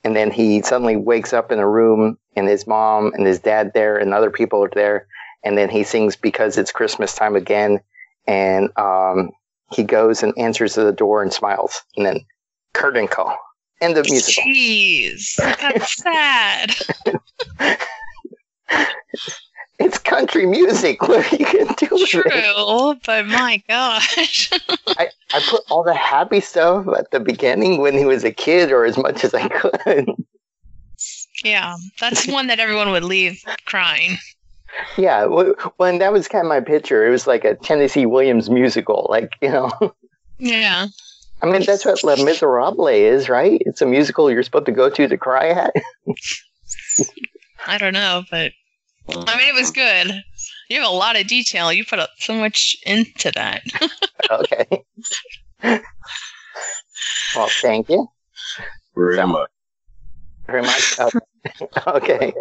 And 0.05 0.15
then 0.15 0.31
he 0.31 0.63
suddenly 0.63 0.97
wakes 0.97 1.33
up 1.33 1.51
in 1.51 1.59
a 1.59 1.69
room 1.69 2.19
and 2.37 2.49
his 2.49 2.67
mom 2.67 3.13
and 3.15 3.27
his 3.27 3.41
dad 3.41 3.73
there 3.75 3.97
and 3.97 4.15
other 4.15 4.31
people 4.31 4.63
are 4.63 4.71
there. 4.75 5.07
And 5.45 5.59
then 5.59 5.69
he 5.69 5.85
sings 5.85 6.17
Because 6.17 6.57
It's 6.57 6.73
Christmas 6.73 7.15
Time 7.15 7.37
Again. 7.37 7.81
And 8.27 8.71
um, 8.79 9.31
he 9.73 9.83
goes 9.83 10.23
and 10.23 10.37
answers 10.39 10.75
the 10.75 10.93
door 10.93 11.23
and 11.23 11.33
smiles. 11.33 11.83
And 11.97 12.07
then 12.07 12.21
curtain 12.75 13.09
call. 13.09 13.37
End 13.81 13.97
of 13.97 14.07
musical. 14.11 14.43
Jeez, 14.43 15.37
that's 15.37 16.03
sad. 16.03 16.75
it's 19.79 19.99
country 19.99 20.47
music. 20.47 21.03
What 21.09 21.33
are 21.33 21.37
you 21.37 21.45
gonna 21.45 21.75
do 21.77 21.89
with 21.93 22.03
it? 22.03 22.09
True, 22.09 22.95
but 23.07 23.27
my 23.27 23.63
gosh. 23.69 24.51
I, 24.89 25.09
I 25.33 25.41
put 25.49 25.63
all 25.71 25.83
the 25.85 25.95
happy 25.95 26.41
stuff 26.41 26.87
at 26.97 27.11
the 27.11 27.21
beginning 27.21 27.81
when 27.81 27.95
he 27.97 28.05
was 28.05 28.25
a 28.25 28.33
kid, 28.33 28.73
or 28.73 28.85
as 28.85 28.97
much 28.97 29.25
as 29.25 29.35
I 29.35 29.49
could. 29.49 30.09
yeah, 31.45 31.77
that's 32.01 32.27
one 32.27 32.47
that 32.49 32.59
everyone 32.61 32.91
would 32.91 33.05
leave 33.05 33.43
crying. 33.67 34.19
Yeah, 34.97 35.23
w- 35.23 35.55
when 35.79 35.99
that 35.99 36.13
was 36.13 36.29
kind 36.29 36.45
of 36.45 36.49
my 36.49 36.61
picture, 36.61 37.07
it 37.07 37.11
was 37.11 37.27
like 37.27 37.45
a 37.45 37.55
Tennessee 37.55 38.07
Williams 38.07 38.51
musical. 38.51 39.07
Like 39.11 39.33
you 39.41 39.49
know, 39.51 39.71
Yeah. 40.39 40.87
I 41.41 41.47
mean 41.47 41.65
that's 41.65 41.85
what 41.85 42.03
Les 42.03 42.23
Miserables 42.23 42.91
is, 42.91 43.29
right? 43.29 43.63
It's 43.65 43.81
a 43.81 43.87
musical 43.87 44.31
you're 44.31 44.43
supposed 44.43 44.67
to 44.67 44.73
go 44.73 44.91
to 44.91 45.07
to 45.09 45.17
cry 45.17 45.49
at. 45.51 45.73
I 47.67 47.79
don't 47.79 47.93
know, 47.95 48.25
but 48.31 48.53
I 49.11 49.37
mean, 49.39 49.49
it 49.49 49.55
was 49.55 49.71
good. 49.71 50.23
You 50.69 50.81
have 50.81 50.89
a 50.89 50.95
lot 50.95 51.19
of 51.19 51.27
detail. 51.27 51.73
You 51.73 51.85
put 51.85 51.99
so 52.19 52.35
much 52.35 52.77
into 52.85 53.31
that. 53.33 53.63
okay. 54.31 54.85
well, 57.35 57.49
thank 57.63 57.89
you 57.89 58.07
Very 58.95 59.17
So- 59.17 59.27
much. 59.27 59.51
very 60.47 60.63
much. 60.63 60.99
Okay. 61.01 61.19
Oh, 61.87 61.93
okay. 61.97 62.33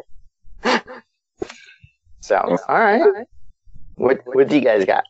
So, 2.20 2.36
all 2.68 2.80
right. 2.80 3.26
What 3.96 4.20
what 4.26 4.48
do 4.50 4.56
you 4.56 4.62
guys 4.62 4.86
got? 4.86 5.04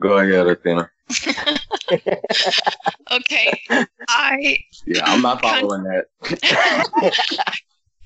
Go 0.00 0.18
ahead, 0.18 0.46
Athena. 0.46 0.90
okay. 3.12 3.52
I 4.08 4.58
Yeah, 4.86 5.04
I'm 5.04 5.20
not 5.22 5.42
following 5.42 5.84
that. 5.84 6.06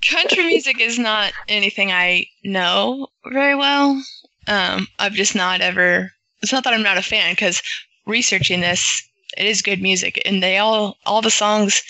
Country 0.09 0.45
music 0.45 0.81
is 0.81 0.99
not 0.99 1.33
anything 1.49 1.93
I 1.93 2.27
know 2.43 3.09
very 3.27 3.55
well. 3.55 4.03
Um, 4.47 4.89
I've 4.99 5.13
just 5.13 5.35
not 5.35 5.61
ever. 5.61 6.13
It's 6.43 6.53
not 6.53 6.65
that 6.65 6.73
I'm 6.73 6.83
not 6.83 6.97
a 6.97 7.03
fan 7.03 7.33
because 7.33 7.63
researching 8.07 8.61
this, 8.61 9.03
it 9.37 9.47
is 9.47 9.61
good 9.61 9.83
music, 9.83 10.21
and 10.25 10.43
they 10.43 10.57
all 10.59 10.97
all 11.05 11.21
the 11.21 11.31
songs 11.31 11.83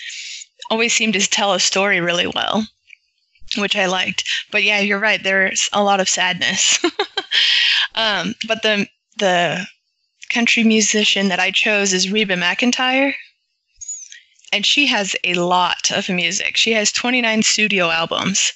always 0.69 0.93
seem 0.93 1.13
to 1.13 1.19
tell 1.19 1.53
a 1.53 1.59
story 1.59 2.01
really 2.01 2.27
well, 2.27 2.67
which 3.57 3.75
I 3.75 3.85
liked. 3.85 4.27
But 4.51 4.63
yeah, 4.63 4.79
you're 4.79 4.99
right. 4.99 5.23
There's 5.23 5.69
a 5.71 5.83
lot 5.83 6.01
of 6.01 6.09
sadness. 6.09 6.77
um, 7.95 8.35
but 8.47 8.63
the 8.63 8.87
the 9.17 9.65
country 10.29 10.63
musician 10.63 11.29
that 11.29 11.39
I 11.39 11.51
chose 11.51 11.93
is 11.93 12.11
Reba 12.11 12.35
McEntire 12.35 13.13
and 14.51 14.65
she 14.65 14.85
has 14.87 15.15
a 15.23 15.35
lot 15.35 15.91
of 15.91 16.09
music. 16.09 16.57
She 16.57 16.71
has 16.73 16.91
29 16.91 17.43
studio 17.43 17.89
albums. 17.89 18.51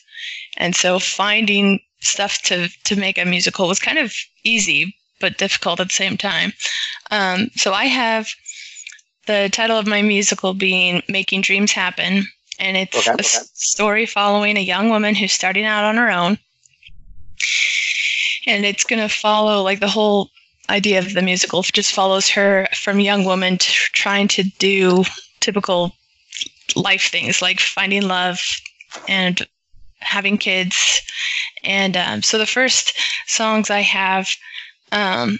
And 0.58 0.76
so 0.76 1.00
finding 1.00 1.80
stuff 2.02 2.42
to, 2.44 2.70
to 2.86 2.96
make 2.96 3.18
a 3.18 3.26
musical 3.26 3.68
was 3.68 3.80
kind 3.80 3.98
of 3.98 4.14
easy, 4.44 4.96
but 5.20 5.38
difficult 5.38 5.80
at 5.80 5.88
the 5.88 5.94
same 5.94 6.18
time. 6.18 6.54
Um, 7.12 7.50
so 7.56 7.74
I 7.74 7.86
have 7.86 8.28
the 9.28 9.50
title 9.52 9.78
of 9.78 9.88
my 9.88 10.02
musical 10.02 10.54
being 10.54 11.02
Making 11.10 11.42
Dreams 11.42 11.72
Happen. 11.72 12.26
And 12.60 12.78
it's 12.78 12.98
Okay, 12.98 13.10
a 13.10 13.14
okay. 13.14 13.24
s- 13.24 13.50
story 13.54 14.06
following 14.06 14.58
a 14.58 14.62
young 14.62 14.90
woman 14.90 15.16
who's 15.16 15.32
starting 15.32 15.66
out 15.66 15.84
on 15.86 15.98
her 15.98 16.12
own. 16.12 16.38
And 18.46 18.66
it's 18.66 18.84
going 18.84 19.02
to 19.02 19.14
follow 19.14 19.62
like 19.64 19.80
the 19.80 19.88
whole 19.88 20.30
idea 20.70 21.00
of 21.00 21.14
the 21.14 21.22
musical 21.22 21.62
just 21.64 21.94
follows 21.94 22.30
her 22.30 22.68
from 22.76 23.00
young 23.00 23.24
woman 23.26 23.58
to 23.58 23.68
trying 23.94 24.28
to 24.30 24.44
do 24.60 25.04
typical 25.44 25.94
life 26.76 27.12
things 27.12 27.42
like 27.42 27.60
finding 27.60 28.08
love 28.08 28.40
and 29.08 29.46
having 30.00 30.38
kids. 30.38 31.02
And 31.64 31.96
um, 31.98 32.24
so 32.24 32.38
the 32.38 32.46
first 32.46 32.98
songs 33.28 33.70
I 33.70 33.82
have 33.82 34.28
um, 34.92 35.40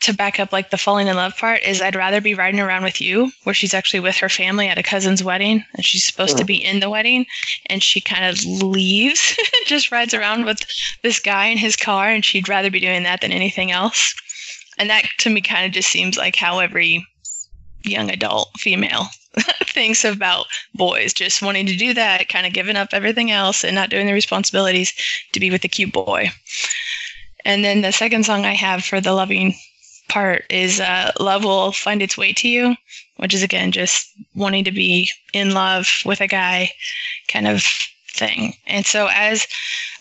to 0.00 0.12
back 0.12 0.38
up 0.38 0.52
like 0.52 0.70
the 0.70 0.78
falling 0.78 1.08
in 1.08 1.16
love 1.16 1.36
part 1.36 1.62
is 1.62 1.80
I'd 1.80 1.96
rather 1.96 2.20
be 2.20 2.34
riding 2.34 2.60
around 2.60 2.84
with 2.84 3.00
you, 3.00 3.32
where 3.44 3.54
she's 3.54 3.74
actually 3.74 4.00
with 4.00 4.16
her 4.16 4.28
family 4.28 4.68
at 4.68 4.78
a 4.78 4.82
cousin's 4.82 5.24
wedding 5.24 5.64
and 5.74 5.84
she's 5.84 6.04
supposed 6.04 6.38
to 6.38 6.44
be 6.44 6.62
in 6.62 6.80
the 6.80 6.90
wedding 6.90 7.26
and 7.66 7.82
she 7.82 8.00
kind 8.00 8.24
of 8.24 8.44
leaves, 8.44 9.36
just 9.66 9.90
rides 9.90 10.14
around 10.14 10.44
with 10.44 10.64
this 11.02 11.18
guy 11.18 11.46
in 11.46 11.58
his 11.58 11.76
car 11.76 12.08
and 12.08 12.24
she'd 12.24 12.48
rather 12.48 12.70
be 12.70 12.80
doing 12.80 13.02
that 13.02 13.20
than 13.20 13.32
anything 13.32 13.70
else. 13.70 14.14
And 14.78 14.90
that 14.90 15.06
to 15.18 15.30
me 15.30 15.40
kind 15.40 15.66
of 15.66 15.72
just 15.72 15.88
seems 15.88 16.16
like 16.16 16.36
how 16.36 16.58
every 16.58 17.06
young 17.86 18.10
adult 18.10 18.50
female 18.58 19.06
thinks 19.64 20.04
about 20.04 20.46
boys 20.74 21.12
just 21.12 21.42
wanting 21.42 21.66
to 21.66 21.76
do 21.76 21.94
that, 21.94 22.28
kind 22.28 22.46
of 22.46 22.52
giving 22.52 22.76
up 22.76 22.88
everything 22.92 23.30
else 23.30 23.64
and 23.64 23.74
not 23.74 23.90
doing 23.90 24.06
the 24.06 24.12
responsibilities 24.12 24.92
to 25.32 25.40
be 25.40 25.50
with 25.50 25.62
the 25.62 25.68
cute 25.68 25.92
boy. 25.92 26.30
And 27.44 27.64
then 27.64 27.82
the 27.82 27.92
second 27.92 28.24
song 28.26 28.44
I 28.44 28.54
have 28.54 28.84
for 28.84 29.00
the 29.00 29.12
loving 29.12 29.54
part 30.08 30.44
is 30.50 30.80
uh, 30.80 31.12
Love 31.20 31.44
Will 31.44 31.72
Find 31.72 32.02
Its 32.02 32.16
Way 32.16 32.32
to 32.34 32.48
You, 32.48 32.76
which 33.16 33.34
is 33.34 33.42
again 33.42 33.72
just 33.72 34.10
wanting 34.34 34.64
to 34.64 34.72
be 34.72 35.10
in 35.32 35.52
love 35.52 35.88
with 36.04 36.20
a 36.20 36.26
guy 36.26 36.70
kind 37.28 37.46
of 37.46 37.62
thing. 38.12 38.54
And 38.66 38.86
so 38.86 39.08
as 39.12 39.46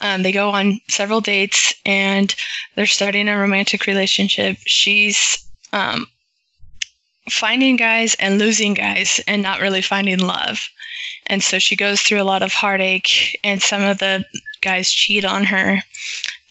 um, 0.02 0.24
they 0.24 0.32
go 0.32 0.50
on 0.50 0.80
several 0.88 1.22
dates 1.22 1.74
and 1.86 2.34
they're 2.76 2.86
starting 2.86 3.28
a 3.28 3.38
romantic 3.38 3.86
relationship, 3.86 4.58
she's 4.66 5.38
um, 5.74 6.08
finding 7.30 7.76
guys 7.76 8.16
and 8.16 8.38
losing 8.38 8.74
guys 8.74 9.20
and 9.28 9.42
not 9.42 9.62
really 9.62 9.82
finding 9.82 10.20
love. 10.20 10.70
And 11.28 11.44
so 11.44 11.60
she 11.60 11.76
goes 11.76 12.02
through 12.02 12.22
a 12.22 12.24
lot 12.24 12.44
of 12.44 12.54
heartache, 12.54 13.38
and 13.44 13.62
some 13.62 13.82
of 13.82 13.98
the 13.98 14.24
guys 14.62 14.92
cheat 14.92 15.26
on 15.26 15.44
her. 15.46 15.82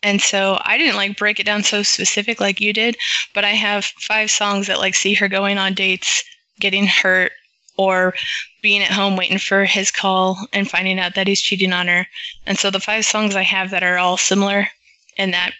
And 0.02 0.21
so 0.21 0.61
I 0.64 0.76
didn't 0.76 0.97
like 0.97 1.16
break 1.16 1.40
it 1.40 1.47
down 1.47 1.62
so 1.62 1.83
specific 1.83 2.40
like 2.40 2.61
you 2.61 2.73
did, 2.73 2.97
but 3.33 3.45
I 3.45 3.50
have 3.50 3.85
five 3.85 4.31
songs 4.31 4.66
that 4.66 4.78
like 4.78 4.95
see 4.95 5.14
her 5.14 5.28
going 5.28 5.59
on 5.59 5.75
dates, 5.75 6.23
getting 6.61 6.87
hurt, 6.87 7.33
or 7.76 8.14
being 8.62 8.83
at 8.83 8.90
home 8.90 9.16
waiting 9.16 9.38
for 9.38 9.64
his 9.64 9.90
call 9.90 10.38
and 10.52 10.71
finding 10.71 10.99
out 10.99 11.14
that 11.14 11.26
he's 11.26 11.40
cheating 11.40 11.73
on 11.73 11.88
her. 11.88 12.07
And 12.47 12.59
so 12.59 12.71
the 12.71 12.81
five 12.81 13.04
songs 13.04 13.35
I 13.35 13.43
have 13.43 13.71
that 13.71 13.83
are 13.83 13.99
all 13.99 14.16
similar 14.16 14.69
in 15.16 15.31
that 15.31 15.52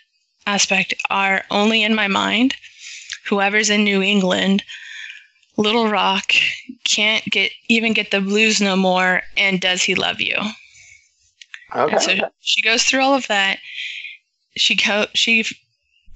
aspect 0.47 0.95
are 1.11 1.45
Only 1.51 1.83
in 1.83 1.95
My 1.95 2.09
Mind, 2.09 2.55
Whoever's 3.27 3.71
in 3.71 3.85
New 3.85 4.03
England, 4.03 4.63
Little 5.57 5.89
Rock, 5.89 6.33
Can't 6.85 7.25
Get 7.27 7.53
Even 7.69 7.93
Get 7.93 8.11
the 8.11 8.21
Blues 8.21 8.61
No 8.61 8.77
More, 8.77 9.23
and 9.37 9.61
Does 9.61 9.83
He 9.83 9.95
Love 9.95 10.21
You? 10.21 10.37
Okay. 11.75 11.93
And 11.93 12.03
so 12.03 12.31
she 12.41 12.63
goes 12.63 12.85
through 12.85 13.03
all 13.03 13.15
of 13.15 13.27
that. 13.29 13.59
She 14.57 14.77
co- 14.77 15.07
she 15.15 15.45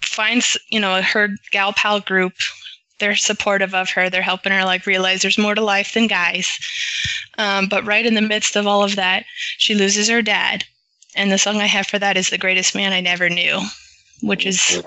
finds 0.00 0.57
you 0.71 0.80
know 0.80 1.02
her 1.02 1.30
gal 1.50 1.73
pal 1.73 2.00
group. 2.00 2.35
They're 2.99 3.16
supportive 3.16 3.75
of 3.75 3.90
her. 3.90 4.11
They're 4.11 4.23
helping 4.23 4.52
her 4.52 4.64
like 4.64 4.87
realize 4.87 5.23
there's 5.23 5.38
more 5.38 5.54
to 5.54 5.61
life 5.61 5.95
than 5.95 6.09
guys. 6.09 6.49
Um, 7.38 7.68
but 7.68 7.87
right 7.87 8.04
in 8.04 8.14
the 8.14 8.21
midst 8.21 8.57
of 8.57 8.66
all 8.66 8.83
of 8.83 8.97
that, 8.97 9.25
she 9.59 9.75
loses 9.75 10.09
her 10.09 10.23
dad. 10.23 10.64
And 11.14 11.30
the 11.30 11.38
song 11.38 11.61
I 11.61 11.66
have 11.66 11.87
for 11.87 11.99
that 11.99 12.16
is 12.16 12.30
"The 12.30 12.38
Greatest 12.38 12.75
Man 12.75 12.92
I 12.92 13.00
Never 13.00 13.28
Knew," 13.28 13.61
which 14.21 14.47
is 14.47 14.83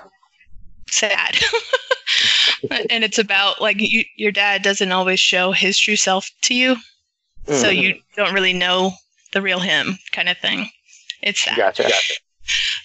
sad. 0.90 1.38
and 2.90 3.04
it's 3.04 3.20
about 3.20 3.62
like 3.62 3.78
you, 3.80 4.04
your 4.16 4.32
dad 4.32 4.62
doesn't 4.62 4.92
always 4.92 5.20
show 5.20 5.52
his 5.52 5.78
true 5.78 5.96
self 5.96 6.30
to 6.44 6.54
you, 6.54 6.76
so 7.48 7.70
Mhm. 7.70 7.76
you 7.78 8.02
don't 8.16 8.34
really 8.34 8.54
know 8.54 8.94
the 9.34 9.42
real 9.42 9.60
him, 9.60 9.98
kind 10.12 10.30
of 10.30 10.38
thing. 10.38 10.70
It's 11.22 11.42
sad. 11.42 11.58
Gotcha. 11.58 11.90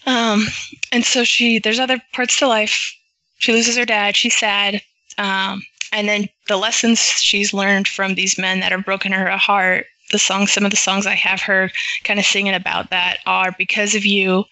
Um, 0.07 0.47
and 0.93 1.05
so 1.05 1.25
she, 1.25 1.59
there's 1.59 1.79
other 1.81 2.01
parts 2.13 2.39
to 2.39 2.47
life. 2.47 2.95
She 3.39 3.53
loses 3.53 3.77
her 3.77 3.85
dad. 3.85 4.15
She's 4.17 4.37
sad. 4.37 4.81
Um, 5.19 5.63
and 5.93 6.09
then 6.09 6.29
the 6.49 6.57
lessons 6.57 7.01
she's 7.01 7.53
learned 7.55 7.89
from 7.89 8.15
these 8.15 8.39
men 8.39 8.61
that 8.61 8.73
have 8.73 8.85
broken 8.85 9.13
her 9.13 9.31
heart. 9.37 9.87
The 10.13 10.19
songs, 10.21 10.53
some 10.53 10.65
of 10.65 10.71
the 10.71 10.77
songs 10.77 11.05
I 11.07 11.15
have 11.15 11.41
her 11.41 11.71
kind 12.05 12.21
of 12.21 12.25
singing 12.27 12.55
about 12.55 12.91
that 12.91 13.19
are 13.27 13.51
because 13.59 13.97
of 13.97 14.05
you, 14.07 14.45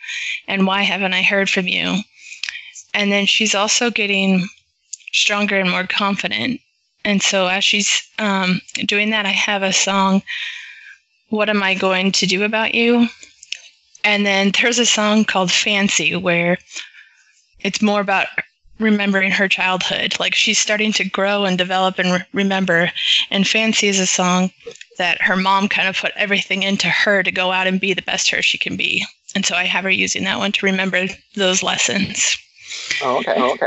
and 0.49 0.66
why 0.66 0.83
haven't 0.83 1.14
I 1.14 1.23
heard 1.23 1.49
from 1.49 1.69
you? 1.69 1.99
And 2.93 3.12
then 3.12 3.26
she's 3.26 3.54
also 3.54 3.90
getting 3.90 4.49
stronger 5.14 5.59
and 5.59 5.71
more 5.71 5.87
confident. 5.87 6.61
And 7.04 7.23
so 7.23 7.47
as 7.47 7.64
she's 7.64 8.02
um, 8.18 8.61
doing 8.87 9.11
that, 9.11 9.26
I 9.26 9.30
have 9.30 9.62
a 9.62 9.73
song, 9.73 10.23
"What 11.28 11.49
Am 11.49 11.62
I 11.62 11.75
Going 11.75 12.12
to 12.12 12.26
Do 12.26 12.42
About 12.42 12.75
You?" 12.75 13.09
And 14.02 14.26
then 14.26 14.52
there's 14.61 14.78
a 14.78 14.87
song 14.87 15.25
called 15.25 15.50
Fancy 15.50 16.14
where 16.14 16.59
it's 17.61 17.80
more 17.80 18.00
about 18.00 18.26
remembering 18.78 19.30
her 19.30 19.49
childhood. 19.49 20.18
Like 20.18 20.35
she's 20.35 20.59
starting 20.59 20.92
to 20.94 21.09
grow 21.09 21.44
and 21.44 21.56
develop 21.56 21.99
and 21.99 22.12
re- 22.12 22.25
remember. 22.33 22.90
And 23.30 23.47
Fancy 23.47 23.88
is 23.88 24.00
a 24.00 24.06
song 24.06 24.50
that 24.99 25.23
her 25.23 25.37
mom 25.37 25.68
kind 25.68 25.88
of 25.88 25.97
put 25.97 26.12
everything 26.16 26.62
into 26.62 26.88
her 26.88 27.23
to 27.23 27.30
go 27.30 27.52
out 27.52 27.66
and 27.66 27.80
be 27.80 27.94
the 27.94 28.02
best 28.02 28.30
her 28.30 28.42
she 28.42 28.59
can 28.59 28.76
be. 28.76 29.04
And 29.35 29.47
so 29.47 29.54
I 29.54 29.64
have 29.64 29.85
her 29.85 29.90
using 29.90 30.25
that 30.25 30.38
one 30.38 30.52
to 30.52 30.66
remember 30.66 31.06
those 31.35 31.62
lessons. 31.62 32.37
Oh, 33.02 33.18
okay. 33.18 33.40
okay. 33.40 33.66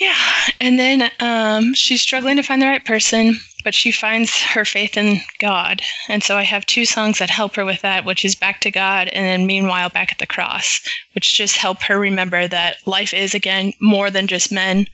Yeah. 0.00 0.16
And 0.60 0.78
then 0.78 1.10
um, 1.20 1.74
she's 1.74 2.02
struggling 2.02 2.36
to 2.36 2.42
find 2.42 2.60
the 2.60 2.66
right 2.66 2.84
person. 2.84 3.38
but 3.64 3.74
she 3.74 3.90
finds 3.90 4.40
her 4.42 4.64
faith 4.64 4.96
in 4.96 5.20
God. 5.40 5.80
And 6.08 6.22
so 6.22 6.36
I 6.36 6.42
have 6.42 6.66
two 6.66 6.84
songs 6.84 7.18
that 7.18 7.30
help 7.30 7.56
her 7.56 7.64
with 7.64 7.80
that, 7.80 8.04
which 8.04 8.24
is 8.24 8.34
Back 8.36 8.60
to 8.60 8.70
God 8.70 9.08
and 9.08 9.24
then 9.24 9.46
Meanwhile 9.46 9.88
Back 9.88 10.12
at 10.12 10.18
the 10.18 10.26
Cross, 10.26 10.86
which 11.14 11.34
just 11.34 11.56
help 11.56 11.82
her 11.82 11.98
remember 11.98 12.46
that 12.46 12.76
life 12.86 13.14
is, 13.14 13.34
again, 13.34 13.72
more 13.80 14.10
than 14.10 14.26
just 14.26 14.52
men 14.52 14.86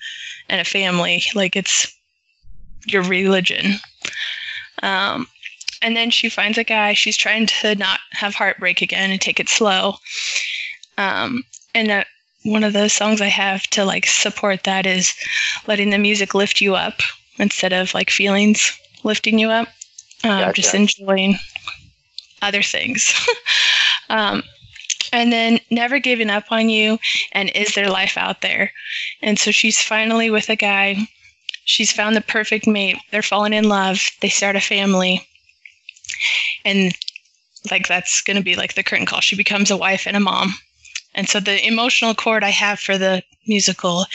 and 0.48 0.60
a 0.60 0.64
family. 0.64 1.24
Like 1.34 1.56
it's 1.56 1.92
your 2.86 3.02
religion. 3.02 3.74
Um, 4.82 5.26
and 5.82 5.96
then 5.96 6.10
she 6.10 6.28
finds 6.28 6.56
a 6.56 6.64
guy. 6.64 6.94
She's 6.94 7.16
trying 7.16 7.46
to 7.46 7.74
not 7.74 8.00
have 8.12 8.34
heartbreak 8.34 8.80
again 8.80 9.10
and 9.10 9.20
take 9.20 9.40
it 9.40 9.48
slow. 9.48 9.96
Um, 10.96 11.42
and 11.74 11.90
uh, 11.90 12.04
one 12.42 12.64
of 12.64 12.72
those 12.72 12.92
songs 12.92 13.20
I 13.20 13.26
have 13.26 13.62
to 13.68 13.84
like 13.84 14.06
support 14.06 14.64
that 14.64 14.86
is 14.86 15.12
letting 15.66 15.90
the 15.90 15.98
music 15.98 16.34
lift 16.34 16.60
you 16.60 16.74
up 16.74 17.00
instead 17.38 17.72
of 17.72 17.94
like 17.94 18.10
feelings 18.10 18.78
lifting 19.04 19.38
you 19.38 19.50
up. 19.50 19.68
Um, 20.24 20.40
Gotcha. 20.40 20.62
Just 20.62 20.74
enjoying 20.74 21.38
other 22.42 22.62
things. 22.62 23.12
um, 24.10 24.42
and 25.12 25.32
then 25.32 25.58
never 25.70 25.98
giving 25.98 26.30
up 26.30 26.44
on 26.50 26.68
you 26.68 26.98
and 27.32 27.50
is 27.50 27.74
there 27.74 27.90
life 27.90 28.16
out 28.16 28.42
there? 28.42 28.72
And 29.22 29.38
so 29.38 29.50
she's 29.50 29.80
finally 29.80 30.30
with 30.30 30.48
a 30.48 30.56
guy. 30.56 30.96
She's 31.64 31.92
found 31.92 32.16
the 32.16 32.20
perfect 32.20 32.66
mate. 32.66 32.98
They're 33.10 33.22
falling 33.22 33.52
in 33.52 33.68
love. 33.68 34.00
They 34.20 34.28
start 34.28 34.56
a 34.56 34.60
family. 34.60 35.26
And 36.64 36.94
like 37.70 37.88
that's 37.88 38.22
going 38.22 38.36
to 38.36 38.42
be 38.42 38.56
like 38.56 38.74
the 38.74 38.82
curtain 38.82 39.06
call. 39.06 39.20
She 39.20 39.36
becomes 39.36 39.70
a 39.70 39.76
wife 39.76 40.06
and 40.06 40.16
a 40.16 40.20
mom. 40.20 40.54
And 41.14 41.28
so 41.28 41.40
the 41.40 41.64
emotional 41.66 42.14
cord 42.14 42.44
I 42.44 42.50
have 42.50 42.78
for 42.80 42.96
the 42.98 43.22
musical 43.46 44.06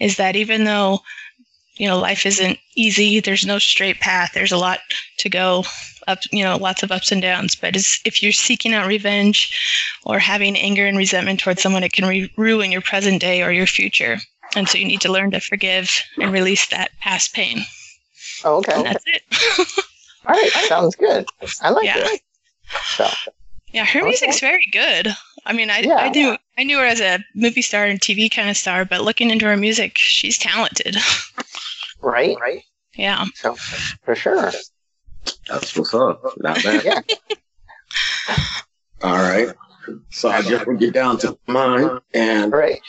is 0.00 0.16
that 0.16 0.36
even 0.36 0.64
though 0.64 1.00
you 1.76 1.86
know 1.88 1.98
life 1.98 2.26
isn't 2.26 2.58
easy, 2.74 3.20
there's 3.20 3.46
no 3.46 3.58
straight 3.58 4.00
path. 4.00 4.32
There's 4.34 4.52
a 4.52 4.56
lot 4.58 4.80
to 5.18 5.28
go 5.28 5.64
up, 6.08 6.18
you 6.32 6.42
know, 6.42 6.56
lots 6.56 6.82
of 6.82 6.90
ups 6.90 7.12
and 7.12 7.22
downs. 7.22 7.54
But 7.54 7.76
if 7.76 8.22
you're 8.22 8.32
seeking 8.32 8.72
out 8.74 8.86
revenge 8.86 9.56
or 10.04 10.18
having 10.18 10.56
anger 10.56 10.86
and 10.86 10.96
resentment 10.98 11.40
towards 11.40 11.62
someone, 11.62 11.84
it 11.84 11.92
can 11.92 12.06
re- 12.08 12.32
ruin 12.36 12.72
your 12.72 12.80
present 12.80 13.20
day 13.20 13.42
or 13.42 13.52
your 13.52 13.66
future. 13.66 14.18
And 14.56 14.68
so 14.68 14.78
you 14.78 14.84
need 14.86 15.00
to 15.02 15.12
learn 15.12 15.30
to 15.30 15.40
forgive 15.40 16.02
and 16.20 16.32
release 16.32 16.66
that 16.68 16.90
past 17.00 17.32
pain. 17.34 17.60
Oh, 18.44 18.56
okay. 18.56 18.72
And 18.74 18.86
that's 18.86 19.04
it. 19.06 19.22
All 20.26 20.34
right. 20.34 20.50
Sounds 20.66 20.96
good. 20.96 21.26
I 21.62 21.70
like 21.70 21.84
Yeah. 21.84 21.98
it. 21.98 22.20
So, 22.96 23.08
Yeah, 23.72 23.84
her 23.84 24.00
Okay. 24.00 24.08
music's 24.08 24.40
very 24.40 24.66
good. 24.72 25.14
I 25.46 25.52
mean, 25.52 25.70
I, 25.70 25.80
Yeah. 25.80 25.96
I 25.96 26.08
knew 26.10 26.36
I 26.58 26.64
knew 26.64 26.78
her 26.78 26.84
as 26.84 27.00
a 27.00 27.18
movie 27.34 27.62
star 27.62 27.86
and 27.86 28.00
TV 28.00 28.30
kind 28.30 28.50
of 28.50 28.56
star, 28.56 28.84
but 28.84 29.02
looking 29.02 29.30
into 29.30 29.46
her 29.46 29.56
music, 29.56 29.96
she's 29.96 30.38
talented. 30.38 30.96
right. 32.00 32.36
Right. 32.40 32.62
yeah. 32.94 33.24
So, 33.34 33.54
for 34.02 34.14
sure. 34.14 34.52
That's 35.48 35.76
what's 35.76 35.94
up. 35.94 36.22
Not 36.38 36.62
bad. 36.62 36.84
Yeah. 36.84 37.00
All 39.02 39.16
right. 39.16 39.48
So 40.10 40.28
I 40.28 40.42
just 40.42 40.66
will 40.66 40.76
get 40.76 40.92
down 40.94 41.18
to 41.18 41.38
mine, 41.46 41.98
and 42.14 42.52
right. 42.52 42.80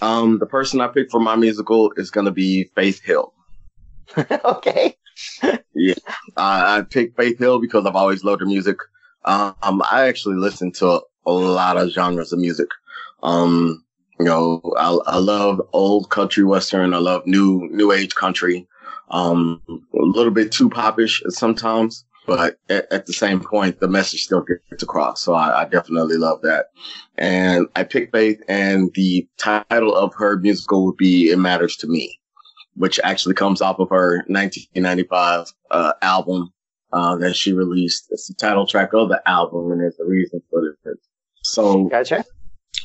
um, 0.00 0.38
the 0.38 0.46
person 0.46 0.80
I 0.80 0.88
picked 0.88 1.10
for 1.10 1.20
my 1.20 1.36
musical 1.36 1.92
is 1.96 2.10
going 2.10 2.24
to 2.26 2.30
be 2.32 2.64
Faith 2.74 3.02
Hill. 3.02 3.34
okay. 4.44 4.96
Uh, 5.42 5.56
I 6.36 6.82
picked 6.88 7.16
Faith 7.16 7.38
Hill 7.38 7.60
because 7.60 7.84
I've 7.86 7.96
always 7.96 8.24
loved 8.24 8.40
her 8.40 8.46
music. 8.46 8.78
Um, 9.24 9.82
I 9.90 10.06
actually 10.08 10.36
listen 10.36 10.72
to 10.72 11.02
a 11.26 11.32
lot 11.32 11.76
of 11.76 11.90
genres 11.90 12.32
of 12.32 12.38
music. 12.38 12.68
Um, 13.22 13.84
you 14.18 14.26
know, 14.26 14.60
I, 14.76 14.90
I 15.06 15.16
love 15.18 15.60
old 15.72 16.10
country 16.10 16.44
western. 16.44 16.94
I 16.94 16.98
love 16.98 17.26
new 17.26 17.68
new 17.70 17.92
age 17.92 18.14
country. 18.14 18.66
Um, 19.10 19.60
a 19.68 20.04
little 20.04 20.32
bit 20.32 20.52
too 20.52 20.70
popish 20.70 21.20
sometimes, 21.28 22.04
but 22.26 22.58
at, 22.68 22.92
at 22.92 23.06
the 23.06 23.12
same 23.12 23.40
point, 23.40 23.80
the 23.80 23.88
message 23.88 24.22
still 24.24 24.44
gets 24.70 24.82
across. 24.82 25.20
So 25.22 25.34
I, 25.34 25.62
I 25.62 25.64
definitely 25.64 26.16
love 26.16 26.42
that. 26.42 26.66
And 27.18 27.66
I 27.74 27.82
picked 27.82 28.12
Faith, 28.12 28.40
and 28.48 28.90
the 28.94 29.26
title 29.36 29.96
of 29.96 30.14
her 30.14 30.38
musical 30.38 30.86
would 30.86 30.96
be 30.96 31.30
"It 31.30 31.38
Matters 31.38 31.76
to 31.78 31.86
Me." 31.86 32.20
which 32.74 33.00
actually 33.04 33.34
comes 33.34 33.60
off 33.60 33.78
of 33.78 33.90
her 33.90 34.24
1995 34.28 35.52
uh, 35.70 35.92
album 36.02 36.52
uh, 36.92 37.16
that 37.16 37.36
she 37.36 37.52
released. 37.52 38.08
It's 38.10 38.28
the 38.28 38.34
title 38.34 38.66
track 38.66 38.92
of 38.92 39.08
the 39.08 39.22
album, 39.28 39.72
and 39.72 39.80
there's 39.80 39.98
a 40.00 40.04
reason 40.04 40.42
for 40.50 40.76
it. 40.84 40.98
So 41.42 41.84
Gotcha. 41.84 42.24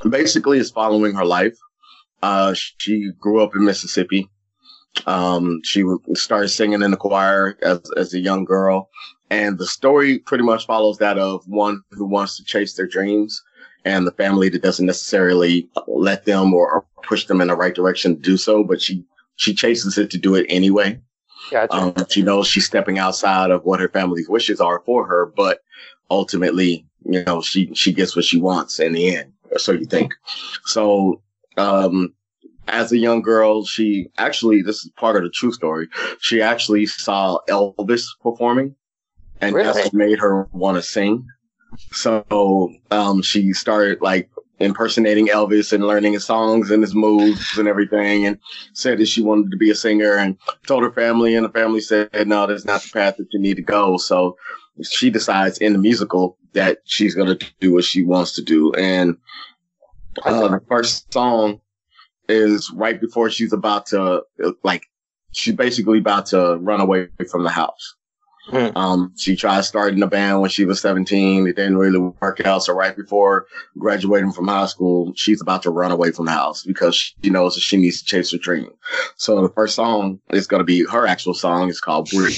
basically, 0.09 0.59
it's 0.59 0.71
following 0.71 1.13
her 1.13 1.25
life. 1.25 1.57
Uh, 2.21 2.53
she 2.55 3.11
grew 3.19 3.41
up 3.41 3.55
in 3.55 3.65
Mississippi. 3.65 4.29
Um, 5.05 5.59
she 5.63 5.83
started 6.13 6.49
singing 6.49 6.81
in 6.81 6.91
the 6.91 6.97
choir 6.97 7.57
as 7.61 7.81
as 7.97 8.13
a 8.13 8.19
young 8.19 8.45
girl, 8.45 8.89
and 9.29 9.57
the 9.57 9.67
story 9.67 10.19
pretty 10.19 10.43
much 10.43 10.65
follows 10.65 10.97
that 10.99 11.17
of 11.17 11.43
one 11.47 11.81
who 11.91 12.05
wants 12.05 12.37
to 12.37 12.43
chase 12.45 12.75
their 12.75 12.87
dreams, 12.87 13.43
and 13.83 14.07
the 14.07 14.11
family 14.11 14.49
that 14.49 14.61
doesn't 14.63 14.85
necessarily 14.85 15.69
let 15.87 16.25
them 16.25 16.53
or, 16.53 16.71
or 16.71 16.85
push 17.03 17.25
them 17.25 17.41
in 17.41 17.49
the 17.49 17.55
right 17.55 17.75
direction 17.75 18.15
to 18.15 18.21
do 18.21 18.37
so, 18.37 18.63
but 18.63 18.81
she 18.81 19.03
she 19.35 19.53
chases 19.53 19.97
it 19.97 20.09
to 20.11 20.17
do 20.17 20.35
it 20.35 20.45
anyway. 20.49 20.99
Gotcha. 21.51 21.73
Um, 21.73 22.05
she 22.09 22.21
knows 22.21 22.47
she's 22.47 22.65
stepping 22.65 22.99
outside 22.99 23.51
of 23.51 23.63
what 23.63 23.79
her 23.79 23.89
family's 23.89 24.29
wishes 24.29 24.59
are 24.59 24.81
for 24.85 25.05
her, 25.05 25.25
but 25.25 25.59
ultimately, 26.09 26.85
you 27.03 27.23
know, 27.23 27.41
she, 27.41 27.73
she 27.73 27.93
gets 27.93 28.15
what 28.15 28.25
she 28.25 28.39
wants 28.39 28.79
in 28.79 28.93
the 28.93 29.15
end. 29.15 29.33
Or 29.51 29.59
so 29.59 29.71
you 29.71 29.85
think. 29.85 30.13
So, 30.65 31.21
um, 31.57 32.13
as 32.67 32.91
a 32.91 32.97
young 32.97 33.21
girl, 33.21 33.63
she 33.63 34.07
actually, 34.17 34.61
this 34.63 34.83
is 34.83 34.91
part 34.97 35.15
of 35.15 35.23
the 35.23 35.29
true 35.29 35.51
story. 35.51 35.87
She 36.19 36.41
actually 36.41 36.87
saw 36.87 37.39
Elvis 37.47 38.05
performing 38.21 38.75
and 39.41 39.55
Really? 39.55 39.65
that's 39.65 39.85
what 39.85 39.93
made 39.93 40.19
her 40.19 40.47
want 40.51 40.77
to 40.77 40.81
sing. 40.81 41.27
So, 41.91 42.71
um, 42.91 43.21
she 43.21 43.53
started 43.53 44.01
like 44.01 44.29
impersonating 44.59 45.27
Elvis 45.27 45.73
and 45.73 45.85
learning 45.85 46.13
his 46.13 46.25
songs 46.25 46.71
and 46.71 46.81
his 46.81 46.95
moves 46.95 47.57
and 47.57 47.67
everything 47.67 48.25
and 48.25 48.39
said 48.73 48.97
that 48.97 49.07
she 49.07 49.21
wanted 49.21 49.51
to 49.51 49.57
be 49.57 49.69
a 49.69 49.75
singer 49.75 50.15
and 50.15 50.37
told 50.65 50.83
her 50.83 50.91
family 50.91 51.35
and 51.35 51.45
the 51.45 51.49
family 51.49 51.81
said, 51.81 52.09
no, 52.27 52.47
that's 52.47 52.65
not 52.65 52.81
the 52.81 52.89
path 52.93 53.17
that 53.17 53.27
you 53.31 53.39
need 53.39 53.55
to 53.55 53.61
go. 53.61 53.97
So 53.97 54.37
she 54.83 55.09
decides 55.09 55.57
in 55.57 55.73
the 55.73 55.79
musical 55.79 56.37
that 56.53 56.79
she's 56.85 57.15
going 57.15 57.37
to 57.37 57.53
do 57.59 57.73
what 57.73 57.83
she 57.83 58.03
wants 58.03 58.33
to 58.33 58.41
do. 58.41 58.71
And 58.73 59.17
uh, 60.23 60.47
the 60.47 60.61
first 60.67 61.11
song 61.11 61.59
is 62.29 62.71
right 62.73 62.99
before 62.99 63.29
she's 63.29 63.53
about 63.53 63.87
to, 63.87 64.23
like, 64.63 64.85
she's 65.33 65.55
basically 65.55 65.99
about 65.99 66.27
to 66.27 66.57
run 66.61 66.79
away 66.79 67.09
from 67.29 67.43
the 67.43 67.49
house. 67.49 67.95
Hmm. 68.47 68.67
Um, 68.75 69.13
she 69.17 69.35
tried 69.35 69.61
starting 69.61 70.01
a 70.03 70.07
band 70.07 70.41
when 70.41 70.49
she 70.49 70.65
was 70.65 70.79
17. 70.79 71.47
It 71.47 71.55
didn't 71.55 71.77
really 71.77 71.97
work 71.97 72.45
out. 72.45 72.63
So 72.63 72.73
right 72.73 72.95
before 72.95 73.47
graduating 73.77 74.33
from 74.33 74.47
high 74.47 74.67
school, 74.67 75.13
she's 75.15 75.41
about 75.41 75.63
to 75.63 75.71
run 75.71 75.91
away 75.91 76.11
from 76.11 76.25
the 76.25 76.31
house 76.31 76.63
because 76.63 76.95
she 76.95 77.29
knows 77.29 77.55
that 77.55 77.61
she 77.61 77.77
needs 77.77 77.99
to 77.99 78.05
chase 78.05 78.31
her 78.31 78.37
dream. 78.37 78.69
So 79.15 79.41
the 79.41 79.49
first 79.49 79.75
song 79.75 80.19
is 80.31 80.47
going 80.47 80.59
to 80.59 80.65
be 80.65 80.85
her 80.85 81.07
actual 81.07 81.33
song. 81.33 81.69
It's 81.69 81.79
called 81.79 82.09
Breathe, 82.09 82.35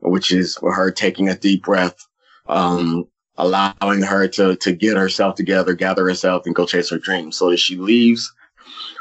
which 0.00 0.32
is 0.32 0.56
for 0.56 0.72
her 0.72 0.90
taking 0.90 1.28
a 1.28 1.36
deep 1.36 1.62
breath, 1.62 2.04
um, 2.48 3.06
allowing 3.36 4.02
her 4.02 4.26
to, 4.28 4.56
to 4.56 4.72
get 4.72 4.96
herself 4.96 5.36
together, 5.36 5.74
gather 5.74 6.06
herself 6.08 6.44
and 6.44 6.56
go 6.56 6.66
chase 6.66 6.90
her 6.90 6.98
dream. 6.98 7.30
So 7.30 7.50
as 7.50 7.60
she 7.60 7.76
leaves, 7.76 8.32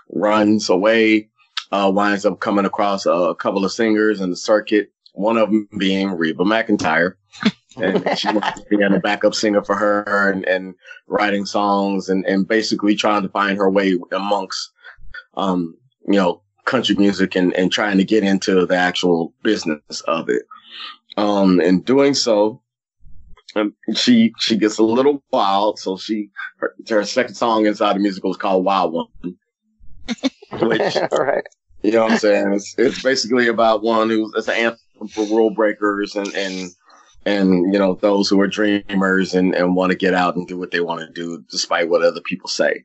runs 0.10 0.69
away, 0.69 1.29
uh, 1.71 1.91
winds 1.93 2.25
up 2.25 2.39
coming 2.39 2.65
across 2.65 3.05
a 3.07 3.36
couple 3.39 3.65
of 3.65 3.71
singers 3.71 4.21
in 4.21 4.29
the 4.29 4.36
circuit, 4.36 4.91
one 5.17 5.38
of 5.38 5.49
them 5.49 5.67
being 5.77 6.12
Reba 6.12 6.43
McEntire. 6.43 7.13
and 7.77 8.17
she 8.17 8.32
wants 8.32 8.62
to 8.62 8.65
be 8.69 8.82
a 8.82 8.99
backup 8.99 9.34
singer 9.34 9.63
for 9.63 9.75
her 9.75 10.32
and, 10.32 10.47
and 10.47 10.75
writing 11.08 11.45
songs 11.45 12.10
and, 12.10 12.25
and 12.25 12.47
basically 12.47 12.95
trying 12.95 13.23
to 13.23 13.30
find 13.30 13.58
her 13.58 13.69
way 13.69 13.97
amongst, 14.12 14.71
um, 15.36 15.75
you 16.06 16.13
know, 16.13 16.41
country 16.65 16.95
music 16.95 17.36
and, 17.36 17.53
and 17.53 17.71
trying 17.71 17.97
to 17.97 18.03
get 18.03 18.23
into 18.23 18.65
the 18.65 18.75
actual 18.75 19.34
business 19.43 20.01
of 20.08 20.30
it. 20.30 20.43
Um, 21.17 21.60
in 21.62 21.82
doing 21.82 22.13
so, 22.13 22.62
um, 23.56 23.73
she, 23.95 24.34
she 24.38 24.56
gets 24.56 24.77
a 24.77 24.84
little 24.84 25.23
wild. 25.32 25.80
So 25.80 25.97
she, 25.97 26.30
her, 26.58 26.75
her 26.89 27.03
second 27.06 27.36
song 27.36 27.65
inside 27.65 27.95
the 27.95 27.99
musical 27.99 28.32
is 28.32 28.38
called 28.38 28.65
Wild 28.65 28.93
One. 28.93 29.08
Which 30.62 30.95
right. 31.12 31.43
you 31.82 31.91
know 31.91 32.03
what 32.03 32.13
I'm 32.13 32.17
saying? 32.17 32.53
It's, 32.53 32.75
it's 32.77 33.03
basically 33.03 33.47
about 33.47 33.84
one 33.84 34.10
who's 34.10 34.32
it's 34.36 34.47
an 34.47 34.56
anthem 34.56 34.80
for 35.12 35.25
rule 35.25 35.49
breakers 35.49 36.15
and 36.15 36.33
and 36.36 36.71
and 37.25 37.73
you 37.73 37.79
know 37.79 37.95
those 37.95 38.29
who 38.29 38.39
are 38.39 38.47
dreamers 38.47 39.33
and 39.33 39.53
and 39.53 39.75
want 39.75 39.91
to 39.91 39.97
get 39.97 40.13
out 40.13 40.36
and 40.36 40.47
do 40.47 40.57
what 40.57 40.71
they 40.71 40.79
want 40.79 41.01
to 41.01 41.12
do 41.12 41.43
despite 41.49 41.89
what 41.89 42.01
other 42.01 42.21
people 42.21 42.49
say. 42.49 42.83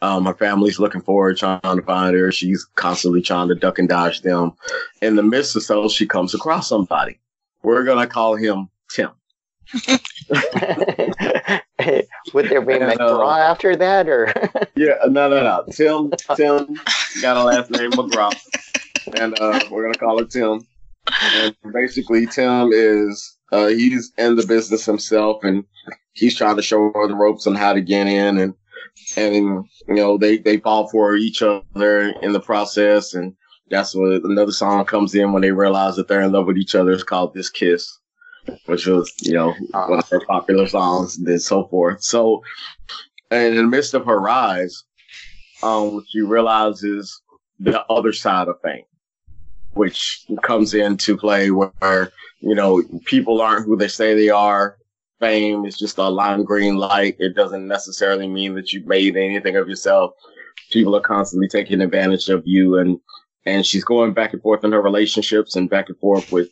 Um, 0.00 0.24
her 0.26 0.34
family's 0.34 0.78
looking 0.78 1.02
forward, 1.02 1.36
trying 1.36 1.60
to 1.60 1.82
find 1.82 2.14
her. 2.14 2.30
She's 2.32 2.64
constantly 2.76 3.20
trying 3.20 3.48
to 3.48 3.54
duck 3.54 3.78
and 3.78 3.88
dodge 3.88 4.22
them. 4.22 4.52
In 5.02 5.16
the 5.16 5.22
midst 5.22 5.56
of 5.56 5.62
so, 5.62 5.88
she 5.88 6.06
comes 6.06 6.34
across 6.34 6.68
somebody. 6.68 7.18
We're 7.62 7.84
gonna 7.84 8.06
call 8.06 8.36
him 8.36 8.70
Tim. 8.90 9.10
Would 12.32 12.48
there 12.48 12.60
be 12.60 12.74
a 12.74 12.88
uh, 12.88 12.96
McGraw 12.96 13.38
after 13.38 13.76
that, 13.76 14.08
or 14.08 14.32
Yeah, 14.76 14.94
no, 15.08 15.28
no, 15.28 15.42
no. 15.42 15.64
Tim, 15.72 16.12
Tim 16.36 16.76
got 17.22 17.36
a 17.36 17.44
last 17.44 17.70
name 17.70 17.90
McGraw, 17.92 18.32
and 19.18 19.38
uh, 19.40 19.60
we're 19.70 19.82
gonna 19.82 19.94
call 19.94 20.18
her 20.18 20.24
Tim. 20.24 20.66
And 21.22 21.54
basically 21.72 22.26
Tim 22.26 22.70
is 22.72 23.38
uh, 23.52 23.68
he's 23.68 24.12
in 24.18 24.36
the 24.36 24.46
business 24.46 24.84
himself, 24.84 25.42
and 25.42 25.64
he's 26.12 26.36
trying 26.36 26.56
to 26.56 26.62
show 26.62 26.92
her 26.94 27.08
the 27.08 27.14
ropes 27.14 27.46
on 27.46 27.54
how 27.54 27.72
to 27.72 27.80
get 27.80 28.06
in, 28.06 28.38
and 28.38 28.54
and 29.16 29.34
you 29.34 29.94
know 29.94 30.18
they 30.18 30.38
they 30.38 30.58
fall 30.58 30.88
for 30.88 31.16
each 31.16 31.42
other 31.42 32.10
in 32.22 32.32
the 32.32 32.40
process, 32.40 33.14
and 33.14 33.34
that's 33.70 33.94
when 33.94 34.20
another 34.24 34.52
song 34.52 34.84
comes 34.84 35.14
in 35.14 35.32
when 35.32 35.42
they 35.42 35.52
realize 35.52 35.96
that 35.96 36.08
they're 36.08 36.22
in 36.22 36.32
love 36.32 36.46
with 36.46 36.58
each 36.58 36.74
other. 36.74 36.92
It's 36.92 37.02
called 37.02 37.34
"This 37.34 37.50
Kiss," 37.50 37.98
which 38.66 38.86
was 38.86 39.12
you 39.22 39.34
know 39.34 39.54
one 39.72 39.98
of 39.98 40.08
her 40.08 40.20
popular 40.26 40.66
songs, 40.66 41.18
and 41.18 41.42
so 41.42 41.66
forth. 41.68 42.02
So, 42.02 42.42
and 43.30 43.54
in 43.54 43.56
the 43.56 43.70
midst 43.70 43.94
of 43.94 44.06
her 44.06 44.20
rise, 44.20 44.84
um, 45.62 46.04
she 46.08 46.20
realizes 46.20 47.20
the 47.58 47.84
other 47.90 48.12
side 48.12 48.48
of 48.48 48.60
fame, 48.62 48.84
which 49.72 50.24
comes 50.42 50.74
into 50.74 51.16
play 51.16 51.50
where 51.50 52.12
you 52.40 52.54
know 52.54 52.82
people 53.04 53.40
aren't 53.40 53.66
who 53.66 53.76
they 53.76 53.88
say 53.88 54.14
they 54.14 54.28
are. 54.30 54.76
Fame 55.20 55.66
is 55.66 55.78
just 55.78 55.98
a 55.98 56.08
lime 56.08 56.44
green 56.44 56.76
light. 56.76 57.16
It 57.18 57.34
doesn't 57.34 57.68
necessarily 57.68 58.26
mean 58.26 58.54
that 58.54 58.72
you've 58.72 58.86
made 58.86 59.16
anything 59.16 59.56
of 59.56 59.68
yourself. 59.68 60.12
People 60.70 60.96
are 60.96 61.02
constantly 61.02 61.48
taking 61.48 61.82
advantage 61.82 62.28
of 62.28 62.42
you 62.46 62.78
and 62.78 62.98
and 63.46 63.64
she's 63.64 63.84
going 63.84 64.12
back 64.12 64.32
and 64.32 64.42
forth 64.42 64.64
in 64.64 64.72
her 64.72 64.82
relationships 64.82 65.56
and 65.56 65.70
back 65.70 65.88
and 65.88 65.98
forth 65.98 66.30
with 66.30 66.48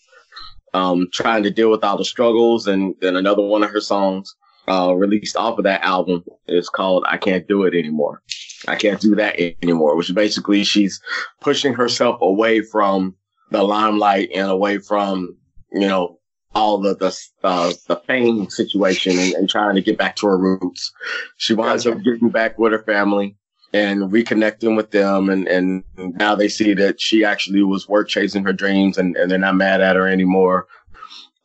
um, 0.74 1.08
trying 1.12 1.42
to 1.42 1.50
deal 1.50 1.70
with 1.70 1.84
all 1.84 1.96
the 1.96 2.04
struggles. 2.04 2.66
And 2.66 2.94
then 3.00 3.16
another 3.16 3.42
one 3.42 3.62
of 3.62 3.70
her 3.70 3.80
songs 3.80 4.34
uh, 4.68 4.92
released 4.94 5.36
off 5.36 5.58
of 5.58 5.64
that 5.64 5.82
album 5.82 6.24
is 6.46 6.68
called 6.68 7.04
"I 7.06 7.16
Can't 7.16 7.46
Do 7.48 7.64
It 7.64 7.74
Anymore." 7.74 8.22
I 8.66 8.76
can't 8.76 9.00
do 9.00 9.14
that 9.14 9.40
anymore, 9.62 9.96
which 9.96 10.14
basically 10.14 10.64
she's 10.64 11.00
pushing 11.40 11.74
herself 11.74 12.18
away 12.20 12.60
from 12.60 13.14
the 13.50 13.62
limelight 13.62 14.30
and 14.34 14.50
away 14.50 14.78
from 14.78 15.36
you 15.72 15.86
know 15.86 16.18
all 16.54 16.78
the 16.78 16.94
the 16.96 17.16
uh, 17.44 17.72
the 17.86 17.96
fame 17.96 18.50
situation 18.50 19.18
and, 19.18 19.34
and, 19.34 19.48
trying 19.48 19.74
to 19.74 19.82
get 19.82 19.98
back 19.98 20.16
to 20.16 20.26
her 20.26 20.38
roots. 20.38 20.92
She 21.36 21.54
winds 21.54 21.86
up 21.86 22.02
getting 22.02 22.30
back 22.30 22.58
with 22.58 22.72
her 22.72 22.82
family 22.82 23.36
and 23.72 24.10
reconnecting 24.10 24.76
with 24.76 24.90
them. 24.90 25.28
And, 25.28 25.46
and 25.46 25.84
now 25.96 26.34
they 26.34 26.48
see 26.48 26.74
that 26.74 27.00
she 27.00 27.24
actually 27.24 27.62
was 27.62 27.88
work 27.88 28.08
chasing 28.08 28.44
her 28.44 28.52
dreams 28.52 28.98
and, 28.98 29.16
and 29.16 29.30
they're 29.30 29.38
not 29.38 29.56
mad 29.56 29.80
at 29.80 29.96
her 29.96 30.08
anymore. 30.08 30.66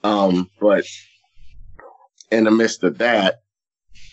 Um, 0.04 0.50
but 0.60 0.86
in 2.34 2.46
the 2.46 2.52
midst 2.52 2.84
of 2.84 2.98
that, 2.98 3.42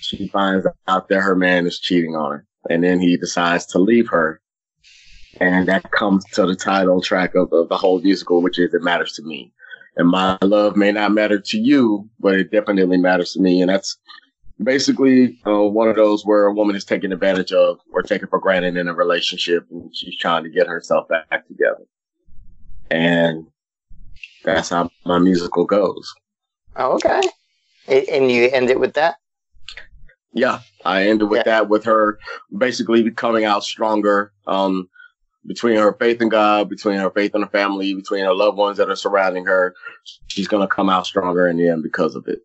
she 0.01 0.29
finds 0.29 0.67
out 0.87 1.09
that 1.09 1.21
her 1.21 1.35
man 1.35 1.67
is 1.67 1.81
cheating 1.81 2.15
on 2.15 2.31
her. 2.31 2.47
And 2.69 2.85
then 2.85 3.01
he 3.01 3.17
decides 3.17 3.65
to 3.67 3.79
leave 3.79 4.09
her. 4.09 4.41
And 5.41 5.67
that 5.69 5.91
comes 5.93 6.25
to 6.33 6.45
the 6.45 6.55
title 6.55 7.01
track 7.01 7.35
of, 7.35 7.53
of 7.53 7.69
the 7.69 7.77
whole 7.77 8.01
musical, 8.01 8.43
which 8.43 8.59
is 8.59 8.75
It 8.75 8.83
Matters 8.83 9.13
to 9.13 9.23
Me. 9.23 9.53
And 9.97 10.09
my 10.09 10.37
love 10.43 10.77
may 10.77 10.93
not 10.93 11.13
matter 11.13 11.41
to 11.41 11.59
you, 11.59 12.09
but 12.21 12.35
it 12.35 12.51
definitely 12.51 12.99
matters 12.99 13.33
to 13.33 13.41
me. 13.41 13.61
And 13.63 13.71
that's 13.71 13.97
basically 14.63 15.39
uh, 15.47 15.63
one 15.63 15.89
of 15.89 15.97
those 15.97 16.27
where 16.27 16.47
a 16.47 16.53
woman 16.53 16.77
is 16.77 16.85
taken 16.85 17.13
advantage 17.13 17.53
of 17.53 17.79
or 17.93 18.03
taken 18.03 18.29
for 18.29 18.39
granted 18.39 18.77
in 18.77 18.89
a 18.89 18.95
relationship 18.95 19.67
and 19.71 19.95
she's 19.97 20.19
trying 20.19 20.45
to 20.45 20.51
get 20.51 20.67
herself 20.67 21.09
back 21.09 21.47
together. 21.47 21.87
And 22.91 23.47
that's 24.45 24.69
how 24.69 24.91
my 25.07 25.19
musical 25.19 25.65
goes. 25.65 26.13
Oh, 26.77 26.93
okay. 26.93 27.23
And 27.89 28.31
you 28.31 28.49
end 28.51 28.71
it 28.71 28.81
with 28.81 28.95
that? 28.95 29.17
Yeah, 30.33 30.61
I 30.85 31.09
ended 31.09 31.29
with 31.29 31.39
yeah. 31.39 31.43
that 31.45 31.69
with 31.69 31.85
her 31.85 32.19
basically 32.57 33.11
coming 33.11 33.45
out 33.45 33.65
stronger. 33.65 34.33
Um, 34.47 34.89
between 35.47 35.77
her 35.77 35.95
faith 35.95 36.21
in 36.21 36.29
God, 36.29 36.69
between 36.69 36.99
her 36.99 37.11
faith 37.11 37.35
in 37.35 37.43
her 37.43 37.49
family, 37.49 37.95
between 37.95 38.25
her 38.25 38.35
loved 38.35 38.59
ones 38.59 38.77
that 38.77 38.91
are 38.91 38.97
surrounding 38.97 39.47
her, 39.47 39.75
she's 40.29 40.47
gonna 40.47 40.69
come 40.69 40.91
out 40.91 41.07
stronger 41.07 41.49
in 41.49 41.57
the 41.57 41.69
end 41.69 41.83
because 41.83 42.15
of 42.15 42.29
it. 42.29 42.41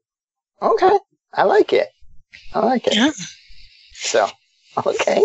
Okay, 0.62 0.98
I 1.34 1.44
like 1.44 1.74
it. 1.74 1.90
I 2.54 2.60
like 2.60 2.88
it. 2.88 2.96
Yeah. 2.96 3.12
So, 3.94 4.28
okay. 4.86 5.24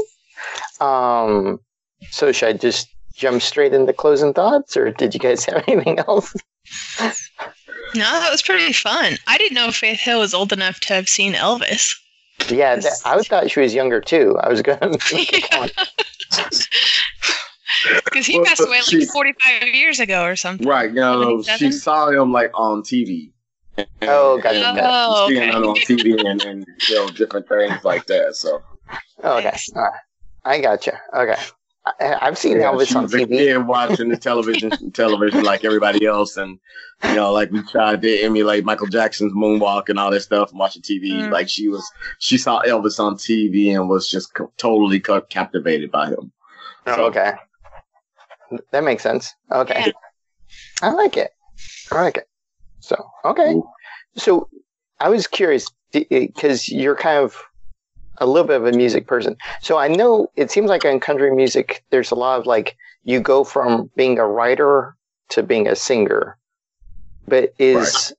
Um, 0.80 1.60
so 2.10 2.32
should 2.32 2.48
I 2.48 2.52
just 2.54 2.88
jump 3.14 3.42
straight 3.42 3.72
into 3.72 3.92
closing 3.92 4.34
thoughts, 4.34 4.76
or 4.76 4.90
did 4.90 5.14
you 5.14 5.20
guys 5.20 5.44
have 5.46 5.64
anything 5.68 5.98
else? 6.00 6.34
No, 7.94 8.20
that 8.20 8.30
was 8.30 8.42
pretty 8.42 8.72
fun. 8.72 9.16
I 9.26 9.38
didn't 9.38 9.54
know 9.54 9.70
Faith 9.70 10.00
Hill 10.00 10.20
was 10.20 10.34
old 10.34 10.52
enough 10.52 10.80
to 10.80 10.94
have 10.94 11.08
seen 11.08 11.34
Elvis. 11.34 11.90
Yeah, 12.48 12.76
that, 12.76 12.92
I 13.04 13.20
thought 13.22 13.50
she 13.50 13.60
was 13.60 13.74
younger 13.74 14.00
too. 14.00 14.36
I 14.40 14.48
was 14.48 14.62
going 14.62 14.78
to. 14.78 15.70
Because 18.04 18.26
he 18.26 18.42
passed 18.42 18.60
away 18.60 18.78
like 18.78 18.84
she, 18.84 19.04
45 19.04 19.68
years 19.68 20.00
ago 20.00 20.24
or 20.24 20.36
something. 20.36 20.66
Right. 20.66 20.90
You 20.90 20.96
know, 20.96 21.42
she 21.42 21.70
saw 21.72 22.10
him 22.10 22.32
like 22.32 22.50
on 22.54 22.82
TV. 22.82 23.32
Oh, 24.02 24.38
gotcha. 24.42 24.70
Oh, 24.70 24.74
gotcha. 24.74 25.28
Seeing 25.28 25.54
okay. 25.54 25.68
on 25.68 25.76
TV 25.76 26.28
and, 26.28 26.44
and 26.44 26.66
you 26.88 26.94
know 26.96 27.08
different 27.08 27.48
things 27.48 27.84
like 27.84 28.06
that. 28.06 28.36
So. 28.36 28.62
Oh, 29.22 29.38
okay. 29.38 29.56
All 29.74 29.82
right. 29.82 29.92
I 30.44 30.60
gotcha. 30.60 31.00
Okay. 31.14 31.36
I, 31.86 32.18
have 32.20 32.36
seen 32.36 32.58
yeah, 32.58 32.64
Elvis 32.64 32.94
on 32.94 33.06
TV. 33.06 33.54
And 33.54 33.66
watching 33.66 34.10
the 34.10 34.16
television, 34.16 34.70
television 34.92 35.42
like 35.44 35.64
everybody 35.64 36.04
else, 36.04 36.36
and 36.36 36.58
you 37.04 37.14
know, 37.14 37.32
like 37.32 37.50
we 37.50 37.62
tried 37.62 38.02
to 38.02 38.20
emulate 38.20 38.64
Michael 38.64 38.86
Jackson's 38.86 39.32
moonwalk 39.32 39.88
and 39.88 39.98
all 39.98 40.10
that 40.10 40.20
stuff, 40.20 40.50
and 40.50 40.58
watching 40.58 40.82
TV. 40.82 41.12
Mm. 41.12 41.30
Like 41.30 41.48
she 41.48 41.68
was, 41.68 41.90
she 42.18 42.36
saw 42.36 42.62
Elvis 42.62 43.00
on 43.00 43.14
TV 43.16 43.74
and 43.74 43.88
was 43.88 44.08
just 44.10 44.34
co- 44.34 44.52
totally 44.58 45.00
ca- 45.00 45.22
captivated 45.22 45.90
by 45.90 46.08
him. 46.08 46.30
Oh, 46.86 46.96
so, 46.96 47.04
okay, 47.06 47.32
that 48.72 48.84
makes 48.84 49.02
sense. 49.02 49.34
Okay, 49.50 49.84
yeah. 49.86 49.92
I 50.82 50.90
like 50.90 51.16
it. 51.16 51.32
I 51.90 52.02
like 52.02 52.18
it. 52.18 52.28
So, 52.80 53.10
okay. 53.24 53.54
So 54.16 54.48
I 54.98 55.08
was 55.08 55.26
curious 55.26 55.66
because 55.92 56.68
you're 56.68 56.96
kind 56.96 57.18
of 57.18 57.36
a 58.20 58.26
little 58.26 58.46
bit 58.46 58.56
of 58.56 58.66
a 58.66 58.72
music 58.72 59.06
person. 59.06 59.36
So 59.60 59.78
I 59.78 59.88
know 59.88 60.30
it 60.36 60.50
seems 60.50 60.68
like 60.68 60.84
in 60.84 61.00
country 61.00 61.34
music, 61.34 61.82
there's 61.90 62.10
a 62.10 62.14
lot 62.14 62.38
of 62.38 62.46
like 62.46 62.76
you 63.04 63.20
go 63.20 63.44
from 63.44 63.90
being 63.96 64.18
a 64.18 64.26
writer 64.26 64.94
to 65.30 65.42
being 65.42 65.66
a 65.66 65.74
singer. 65.74 66.36
But 67.26 67.54
is 67.58 68.12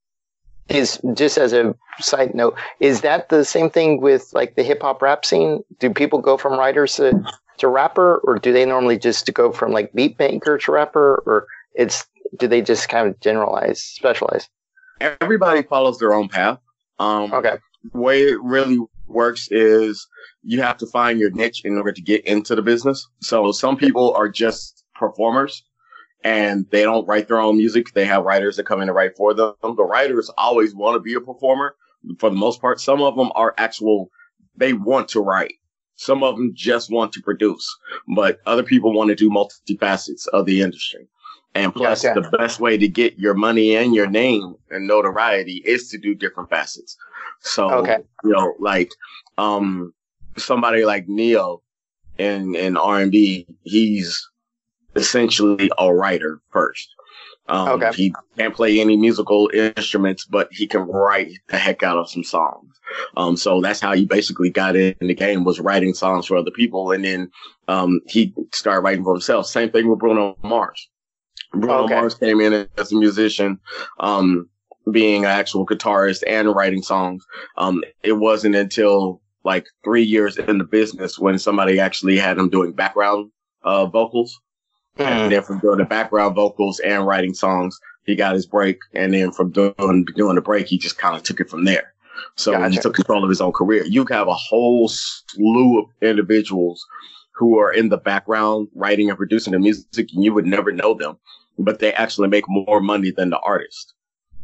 right. 0.70 0.78
is 0.78 1.00
just 1.14 1.38
as 1.38 1.54
a 1.54 1.76
side 2.00 2.34
note, 2.34 2.58
is 2.80 3.02
that 3.02 3.30
the 3.30 3.46
same 3.46 3.70
thing 3.70 4.02
with 4.02 4.32
like 4.34 4.56
the 4.56 4.64
hip 4.64 4.82
hop 4.82 5.02
rap 5.02 5.26
scene? 5.26 5.64
Do 5.80 5.90
people 5.92 6.20
go 6.20 6.38
from 6.38 6.58
writers 6.58 6.96
to, 6.96 7.24
to 7.58 7.68
rapper, 7.68 8.18
or 8.24 8.40
do 8.40 8.52
they 8.52 8.66
normally 8.66 8.98
just 8.98 9.32
go 9.34 9.52
from 9.52 9.72
like 9.72 9.94
beat 9.94 10.18
maker 10.18 10.58
to 10.58 10.72
rapper, 10.72 11.22
or 11.26 11.48
it's 11.76 12.06
do 12.38 12.48
they 12.48 12.62
just 12.62 12.90
kind 12.90 13.08
of 13.08 13.20
generalize, 13.20 13.82
specialize? 13.82 14.50
Everybody 15.00 15.64
follows 15.64 16.00
their 16.00 16.14
own 16.14 16.30
path. 16.30 16.60
Um, 17.00 17.34
okay. 17.34 17.58
Way 17.94 18.22
it 18.24 18.42
really 18.42 18.80
works 19.12 19.48
is 19.52 20.08
you 20.44 20.62
have 20.62 20.78
to 20.78 20.88
find 20.88 21.20
your 21.20 21.32
niche 21.32 21.62
in 21.64 21.78
order 21.78 21.92
to 21.92 22.02
get 22.02 22.26
into 22.26 22.56
the 22.56 22.62
business. 22.62 23.08
So 23.22 23.52
some 23.52 23.78
people 23.78 24.14
are 24.16 24.30
just 24.30 24.84
performers 24.96 25.64
and 26.24 26.66
they 26.72 26.84
don't 26.84 27.08
write 27.08 27.28
their 27.28 27.40
own 27.40 27.58
music. 27.58 27.94
They 27.94 28.06
have 28.06 28.24
writers 28.24 28.58
that 28.58 28.66
come 28.66 28.82
in 28.82 28.88
to 28.88 28.94
write 28.94 29.16
for 29.18 29.34
them. 29.34 29.54
The 29.62 29.84
writers 29.84 30.30
always 30.38 30.76
want 30.76 30.96
to 30.96 31.00
be 31.00 31.14
a 31.14 31.22
performer 31.22 31.76
for 32.20 32.30
the 32.30 32.36
most 32.36 32.62
part. 32.62 32.80
Some 32.80 33.02
of 33.02 33.16
them 33.16 33.32
are 33.36 33.54
actual, 33.58 34.10
they 34.56 34.74
want 34.74 35.08
to 35.10 35.22
write. 35.22 35.54
Some 35.96 36.24
of 36.24 36.36
them 36.36 36.52
just 36.56 36.92
want 36.92 37.14
to 37.14 37.22
produce, 37.22 37.68
but 38.16 38.40
other 38.48 38.64
people 38.64 38.92
want 38.92 39.10
to 39.10 39.16
do 39.16 39.30
multifacets 39.30 40.28
of 40.34 40.48
the 40.48 40.62
industry. 40.62 41.08
And 41.54 41.74
plus, 41.74 42.04
yeah, 42.04 42.14
the 42.14 42.30
best 42.38 42.60
way 42.60 42.78
to 42.78 42.88
get 42.88 43.20
your 43.20 43.34
money 43.34 43.76
and 43.76 43.94
your 43.94 44.08
name 44.08 44.56
and 44.70 44.88
notoriety 44.88 45.62
is 45.66 45.90
to 45.90 45.98
do 45.98 46.16
different 46.16 46.50
facets. 46.50 46.96
So, 47.42 47.70
okay. 47.72 47.98
you 48.24 48.32
know, 48.32 48.54
like, 48.60 48.92
um, 49.38 49.94
somebody 50.38 50.86
like 50.86 51.10
Ne-Yo 51.10 51.62
in, 52.18 52.56
in 52.56 52.78
R&B, 52.78 53.48
he's 53.64 54.30
essentially 54.96 55.70
a 55.78 55.94
writer 55.94 56.42
first. 56.52 56.88
Um, 57.50 57.82
okay. 57.82 57.92
He 57.96 58.14
can't 58.38 58.56
play 58.56 58.80
any 58.80 58.96
musical 58.96 59.50
instruments, 59.54 60.24
but 60.24 60.48
he 60.54 60.68
can 60.68 60.84
write 60.84 61.34
the 61.50 61.58
heck 61.58 61.84
out 61.84 61.98
of 61.98 62.10
some 62.10 62.24
songs. 62.24 62.80
Um, 63.18 63.36
so 63.36 63.60
that's 63.60 63.82
how 63.82 63.94
he 63.94 64.06
basically 64.06 64.50
got 64.50 64.78
in 64.78 64.96
the 65.02 65.14
game 65.14 65.44
was 65.44 65.60
writing 65.60 65.94
songs 65.94 66.28
for 66.28 66.38
other 66.38 66.52
people. 66.52 66.92
And 66.92 67.04
then, 67.04 67.32
um, 67.68 68.00
he 68.08 68.34
started 68.54 68.82
writing 68.82 69.04
for 69.04 69.14
himself. 69.14 69.48
Same 69.48 69.70
thing 69.70 69.90
with 69.90 70.00
Bruno 70.00 70.38
Mars. 70.44 70.88
Bruno 71.54 71.84
okay. 71.84 71.96
Mars 71.96 72.16
came 72.16 72.40
in 72.40 72.68
as 72.78 72.92
a 72.92 72.96
musician, 72.96 73.60
um, 74.00 74.50
being 74.92 75.26
an 75.26 75.32
actual 75.32 75.66
guitarist 75.66 76.24
and 76.26 76.54
writing 76.56 76.82
songs. 76.82 77.26
Um, 77.58 77.84
it 78.04 78.14
wasn't 78.14 78.56
until 78.56 79.22
like 79.44 79.66
three 79.84 80.04
years 80.04 80.38
in 80.38 80.58
the 80.58 80.64
business 80.64 81.20
when 81.20 81.38
somebody 81.40 81.80
actually 81.80 82.18
had 82.18 82.38
him 82.38 82.50
doing 82.50 82.72
background 82.72 83.32
uh, 83.64 83.86
vocals. 83.86 84.40
Mm. 84.98 85.06
And 85.06 85.32
then 85.32 85.44
from 85.44 85.60
doing 85.60 85.78
the 85.78 85.86
background 85.86 86.36
vocals 86.36 86.80
and 86.80 87.06
writing 87.06 87.34
songs, 87.34 87.80
he 88.06 88.16
got 88.16 88.34
his 88.34 88.46
break. 88.46 88.80
And 88.94 89.14
then 89.14 89.32
from 89.32 89.52
doing 89.52 90.06
doing 90.16 90.36
the 90.36 90.42
break, 90.42 90.68
he 90.68 90.78
just 90.78 90.98
kind 90.98 91.16
of 91.16 91.24
took 91.24 91.40
it 91.40 91.50
from 91.50 91.66
there. 91.66 91.94
So 92.36 92.52
gotcha. 92.52 92.70
he 92.70 92.78
took 92.78 92.96
control 92.96 93.24
of 93.24 93.30
his 93.30 93.42
own 93.42 93.52
career. 93.52 93.84
You 93.86 94.06
have 94.12 94.28
a 94.28 94.34
whole 94.34 94.88
slew 94.88 95.80
of 95.80 95.86
individuals 96.02 96.86
who 97.34 97.58
are 97.58 97.72
in 97.74 97.90
the 97.90 97.98
background 97.98 98.68
writing 98.76 99.10
and 99.10 99.18
producing 99.18 99.54
the 99.54 99.60
music, 99.60 100.10
and 100.14 100.24
you 100.24 100.34
would 100.34 100.46
never 100.46 100.72
know 100.72 100.94
them 100.94 101.18
but 101.64 101.80
they 101.80 101.94
actually 101.94 102.28
make 102.28 102.46
more 102.48 102.82
money 102.82 103.12
than 103.12 103.30
the 103.30 103.40
artist. 103.40 103.94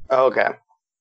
Oh, 0.10 0.26
okay, 0.28 0.50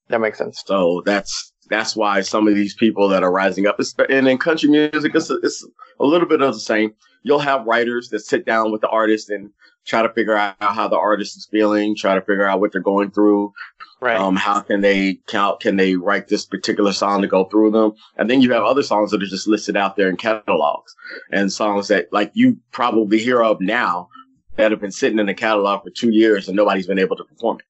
that 0.08 0.20
makes 0.20 0.38
sense. 0.38 0.62
So 0.66 1.02
that's 1.04 1.52
that's 1.68 1.96
why 1.96 2.20
some 2.20 2.46
of 2.48 2.54
these 2.54 2.74
people 2.74 3.08
that 3.08 3.22
are 3.22 3.32
rising 3.32 3.66
up, 3.66 3.80
and 4.08 4.28
in 4.28 4.38
country 4.38 4.68
music, 4.68 5.14
it's 5.14 5.30
a, 5.30 5.38
it's 5.42 5.66
a 6.00 6.04
little 6.04 6.28
bit 6.28 6.42
of 6.42 6.54
the 6.54 6.60
same. 6.60 6.94
You'll 7.22 7.40
have 7.40 7.66
writers 7.66 8.08
that 8.10 8.20
sit 8.20 8.46
down 8.46 8.70
with 8.70 8.80
the 8.80 8.88
artist 8.88 9.30
and 9.30 9.50
try 9.84 10.02
to 10.02 10.12
figure 10.12 10.36
out 10.36 10.56
how 10.60 10.88
the 10.88 10.98
artist 10.98 11.36
is 11.36 11.48
feeling, 11.50 11.96
try 11.96 12.14
to 12.14 12.20
figure 12.20 12.46
out 12.46 12.60
what 12.60 12.72
they're 12.72 12.80
going 12.80 13.10
through. 13.10 13.52
Right. 14.00 14.18
Um, 14.18 14.36
how 14.36 14.60
can 14.60 14.82
they 14.82 15.20
count? 15.26 15.60
Can 15.60 15.76
they 15.76 15.96
write 15.96 16.28
this 16.28 16.44
particular 16.44 16.92
song 16.92 17.22
to 17.22 17.28
go 17.28 17.44
through 17.44 17.70
them? 17.70 17.92
And 18.16 18.28
then 18.28 18.42
you 18.42 18.52
have 18.52 18.62
other 18.62 18.82
songs 18.82 19.10
that 19.10 19.22
are 19.22 19.26
just 19.26 19.48
listed 19.48 19.76
out 19.76 19.96
there 19.96 20.08
in 20.08 20.16
catalogs 20.16 20.94
and 21.32 21.50
songs 21.50 21.88
that 21.88 22.12
like 22.12 22.30
you 22.34 22.58
probably 22.72 23.18
hear 23.18 23.42
of 23.42 23.60
now 23.60 24.08
that 24.56 24.70
have 24.70 24.80
been 24.80 24.90
sitting 24.92 25.18
in 25.18 25.26
the 25.26 25.34
catalog 25.34 25.82
for 25.84 25.90
two 25.90 26.10
years 26.10 26.48
and 26.48 26.56
nobody's 26.56 26.86
been 26.86 26.98
able 26.98 27.16
to 27.16 27.24
perform 27.24 27.58
it 27.58 27.64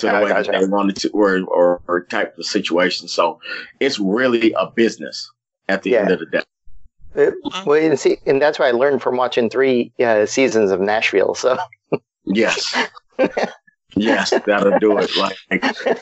to 0.00 0.06
the 0.06 0.18
Oh, 0.18 0.24
way 0.24 0.30
that 0.32 0.46
they 0.50 0.66
wanted 0.66 0.96
to 0.96 1.10
or, 1.10 1.40
or, 1.42 1.80
or 1.86 2.04
type 2.04 2.36
of 2.38 2.44
situation. 2.44 3.06
So 3.08 3.40
it's 3.80 3.98
really 3.98 4.52
a 4.58 4.66
business 4.66 5.30
at 5.68 5.82
the 5.82 5.96
end 5.96 6.10
of 6.10 6.18
the 6.20 6.26
day. 6.26 6.42
It- 7.14 7.34
well, 7.64 7.74
and 7.80 7.98
see, 7.98 8.18
and 8.26 8.42
that's 8.42 8.58
what 8.58 8.66
I 8.66 8.72
learned 8.72 9.02
from 9.02 9.16
watching 9.16 9.48
three 9.48 9.92
uh, 10.00 10.26
seasons 10.26 10.70
of 10.72 10.80
Nashville. 10.80 11.34
So 11.34 11.58
Yes. 12.26 12.74
yes, 13.96 14.30
that'll 14.46 14.78
do 14.80 14.98
it. 14.98 15.10
Like, 15.16 15.36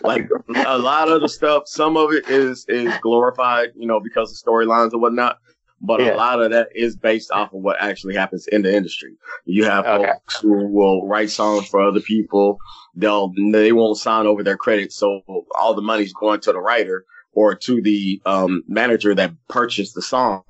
like 0.02 0.28
a 0.66 0.78
lot 0.78 1.10
of 1.10 1.20
the 1.20 1.28
stuff, 1.28 1.64
some 1.66 1.96
of 1.96 2.12
it 2.12 2.28
is 2.30 2.64
is 2.68 2.94
glorified, 3.02 3.70
you 3.76 3.86
know, 3.86 4.00
because 4.00 4.30
of 4.32 4.38
storylines 4.38 4.92
and 4.92 5.02
whatnot. 5.02 5.38
But 5.84 6.00
Yeah. 6.00 6.14
a 6.14 6.16
lot 6.16 6.40
of 6.40 6.50
that 6.52 6.68
is 6.74 6.96
based 6.96 7.30
off 7.32 7.52
of 7.52 7.60
what 7.60 7.76
actually 7.80 8.14
happens 8.14 8.46
in 8.46 8.62
the 8.62 8.74
industry. 8.74 9.16
You 9.44 9.64
have 9.64 9.84
Okay. 9.84 10.12
folks 10.12 10.40
who 10.40 10.68
will 10.68 11.06
write 11.06 11.30
songs 11.30 11.68
for 11.68 11.80
other 11.82 12.00
people. 12.00 12.58
They'll 12.94 13.32
they 13.52 13.72
won't 13.72 13.98
sign 13.98 14.26
over 14.26 14.42
their 14.42 14.56
credits, 14.56 14.94
so 14.96 15.22
all 15.58 15.74
the 15.74 15.82
money's 15.82 16.12
going 16.12 16.40
to 16.40 16.52
the 16.52 16.60
writer 16.60 17.04
or 17.32 17.54
to 17.54 17.80
the 17.82 18.20
um, 18.26 18.62
manager 18.68 19.14
that 19.14 19.32
purchased 19.48 19.94
the 19.94 20.02
song. 20.02 20.42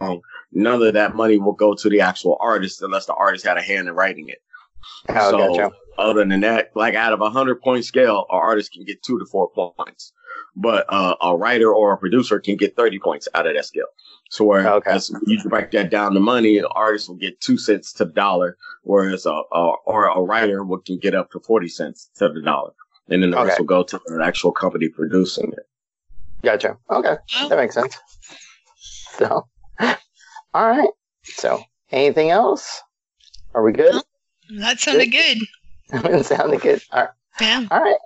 None 0.52 0.82
of 0.82 0.92
that 0.94 1.14
money 1.14 1.38
will 1.38 1.54
go 1.54 1.72
to 1.74 1.88
the 1.88 2.00
actual 2.00 2.36
artist 2.40 2.82
unless 2.82 3.06
the 3.06 3.14
artist 3.14 3.46
had 3.46 3.56
a 3.56 3.62
hand 3.62 3.88
in 3.88 3.94
writing 3.94 4.28
it. 4.28 4.42
oh, 5.08 5.30
so 5.30 5.38
gotcha. 5.38 5.72
other 5.96 6.24
than 6.26 6.40
that, 6.40 6.72
like 6.74 6.94
out 6.94 7.12
of 7.14 7.20
a 7.22 7.30
hundred 7.30 7.62
point 7.62 7.84
scale, 7.86 8.26
an 8.30 8.38
artist 8.38 8.72
can 8.72 8.84
get 8.84 9.02
two 9.02 9.18
to 9.18 9.24
four 9.24 9.50
points, 9.50 10.12
but 10.56 10.84
uh, 10.88 11.14
a 11.22 11.36
writer 11.36 11.72
or 11.72 11.92
a 11.92 11.98
producer 11.98 12.38
can 12.40 12.56
get 12.56 12.76
thirty 12.76 12.98
points 12.98 13.28
out 13.34 13.46
of 13.46 13.54
that 13.54 13.64
scale. 13.64 13.86
So 14.30 14.44
whereas 14.44 15.10
Okay. 15.10 15.20
you 15.26 15.38
break 15.44 15.70
that 15.72 15.90
down 15.90 16.14
to 16.14 16.20
money, 16.20 16.58
an 16.58 16.64
artist 16.66 17.08
will 17.08 17.16
get 17.16 17.40
two 17.40 17.58
cents 17.58 17.92
to 17.94 18.04
the 18.06 18.12
dollar, 18.12 18.56
whereas 18.82 19.26
a, 19.26 19.30
a 19.52 19.72
or 19.84 20.06
a 20.06 20.20
writer 20.22 20.64
will 20.64 20.78
can 20.78 20.98
get 20.98 21.14
up 21.14 21.30
to 21.32 21.40
forty 21.40 21.68
cents 21.68 22.10
to 22.16 22.28
the 22.28 22.40
dollar, 22.40 22.72
and 23.08 23.22
then 23.22 23.30
the 23.30 23.44
rest 23.44 23.58
will 23.58 23.66
go 23.66 23.82
to 23.82 24.00
the 24.06 24.22
actual 24.24 24.52
company 24.52 24.88
producing 24.88 25.52
it. 25.52 25.68
Gotcha. 26.42 26.76
Okay, 26.90 27.16
that 27.48 27.56
makes 27.56 27.74
sense. 27.74 27.96
So, 29.18 29.46
all 29.80 29.96
right. 30.54 30.90
So, 31.24 31.62
anything 31.90 32.30
else? 32.30 32.82
Are 33.54 33.62
we 33.62 33.72
good? 33.72 34.02
That 34.58 34.80
sounded 34.80 35.12
good. 35.12 35.38
it 35.92 36.26
sounded 36.26 36.60
good. 36.62 36.82
All 36.90 37.02
right. 37.02 37.10
Yeah. 37.40 37.66
All 37.70 37.80
right. 37.80 37.96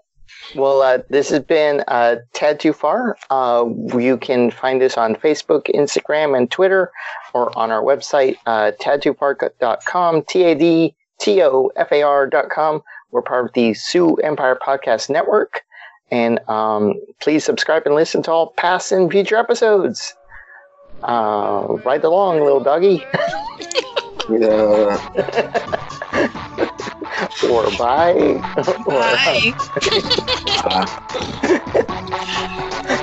Well, 0.55 0.83
uh, 0.83 0.99
this 1.11 1.31
has 1.31 1.41
been 1.41 1.83
uh, 1.89 2.17
Tad 2.33 2.61
Too 2.61 2.73
Far. 2.73 3.17
Uh, 3.31 3.67
you 3.99 4.17
can 4.17 4.51
find 4.51 4.83
us 4.83 4.97
on 4.97 5.17
Facebook, 5.17 5.67
Instagram, 5.75 6.37
and 6.37 6.51
Twitter, 6.51 6.91
or 7.35 7.57
on 7.59 7.71
our 7.71 7.83
website, 7.83 8.37
uh, 8.47 8.73
tadtoofar.com, 8.81 10.23
T 10.23 10.45
A 10.45 10.55
D 10.55 10.95
T 11.19 11.43
O 11.43 11.71
F 11.77 11.93
A 11.93 12.03
R.com. 12.03 12.83
We're 13.11 13.23
part 13.23 13.47
of 13.47 13.53
the 13.55 13.75
Sioux 13.75 14.17
Empire 14.17 14.59
Podcast 14.61 15.11
Network. 15.11 15.63
And 16.11 16.39
um, 16.49 16.95
please 17.21 17.45
subscribe 17.45 17.85
and 17.87 17.95
listen 17.95 18.23
to 18.25 18.31
all 18.31 18.49
past 18.53 18.93
and 18.93 19.11
future 19.11 19.37
episodes. 19.37 20.15
Uh, 21.03 21.67
ride 21.85 22.05
along, 22.05 22.41
little 22.41 22.61
doggy. 22.61 23.05
Yeah. 24.29 26.43
or 27.43 27.71
bye. 27.73 28.43
or, 28.87 29.01
Bye. 29.25 29.55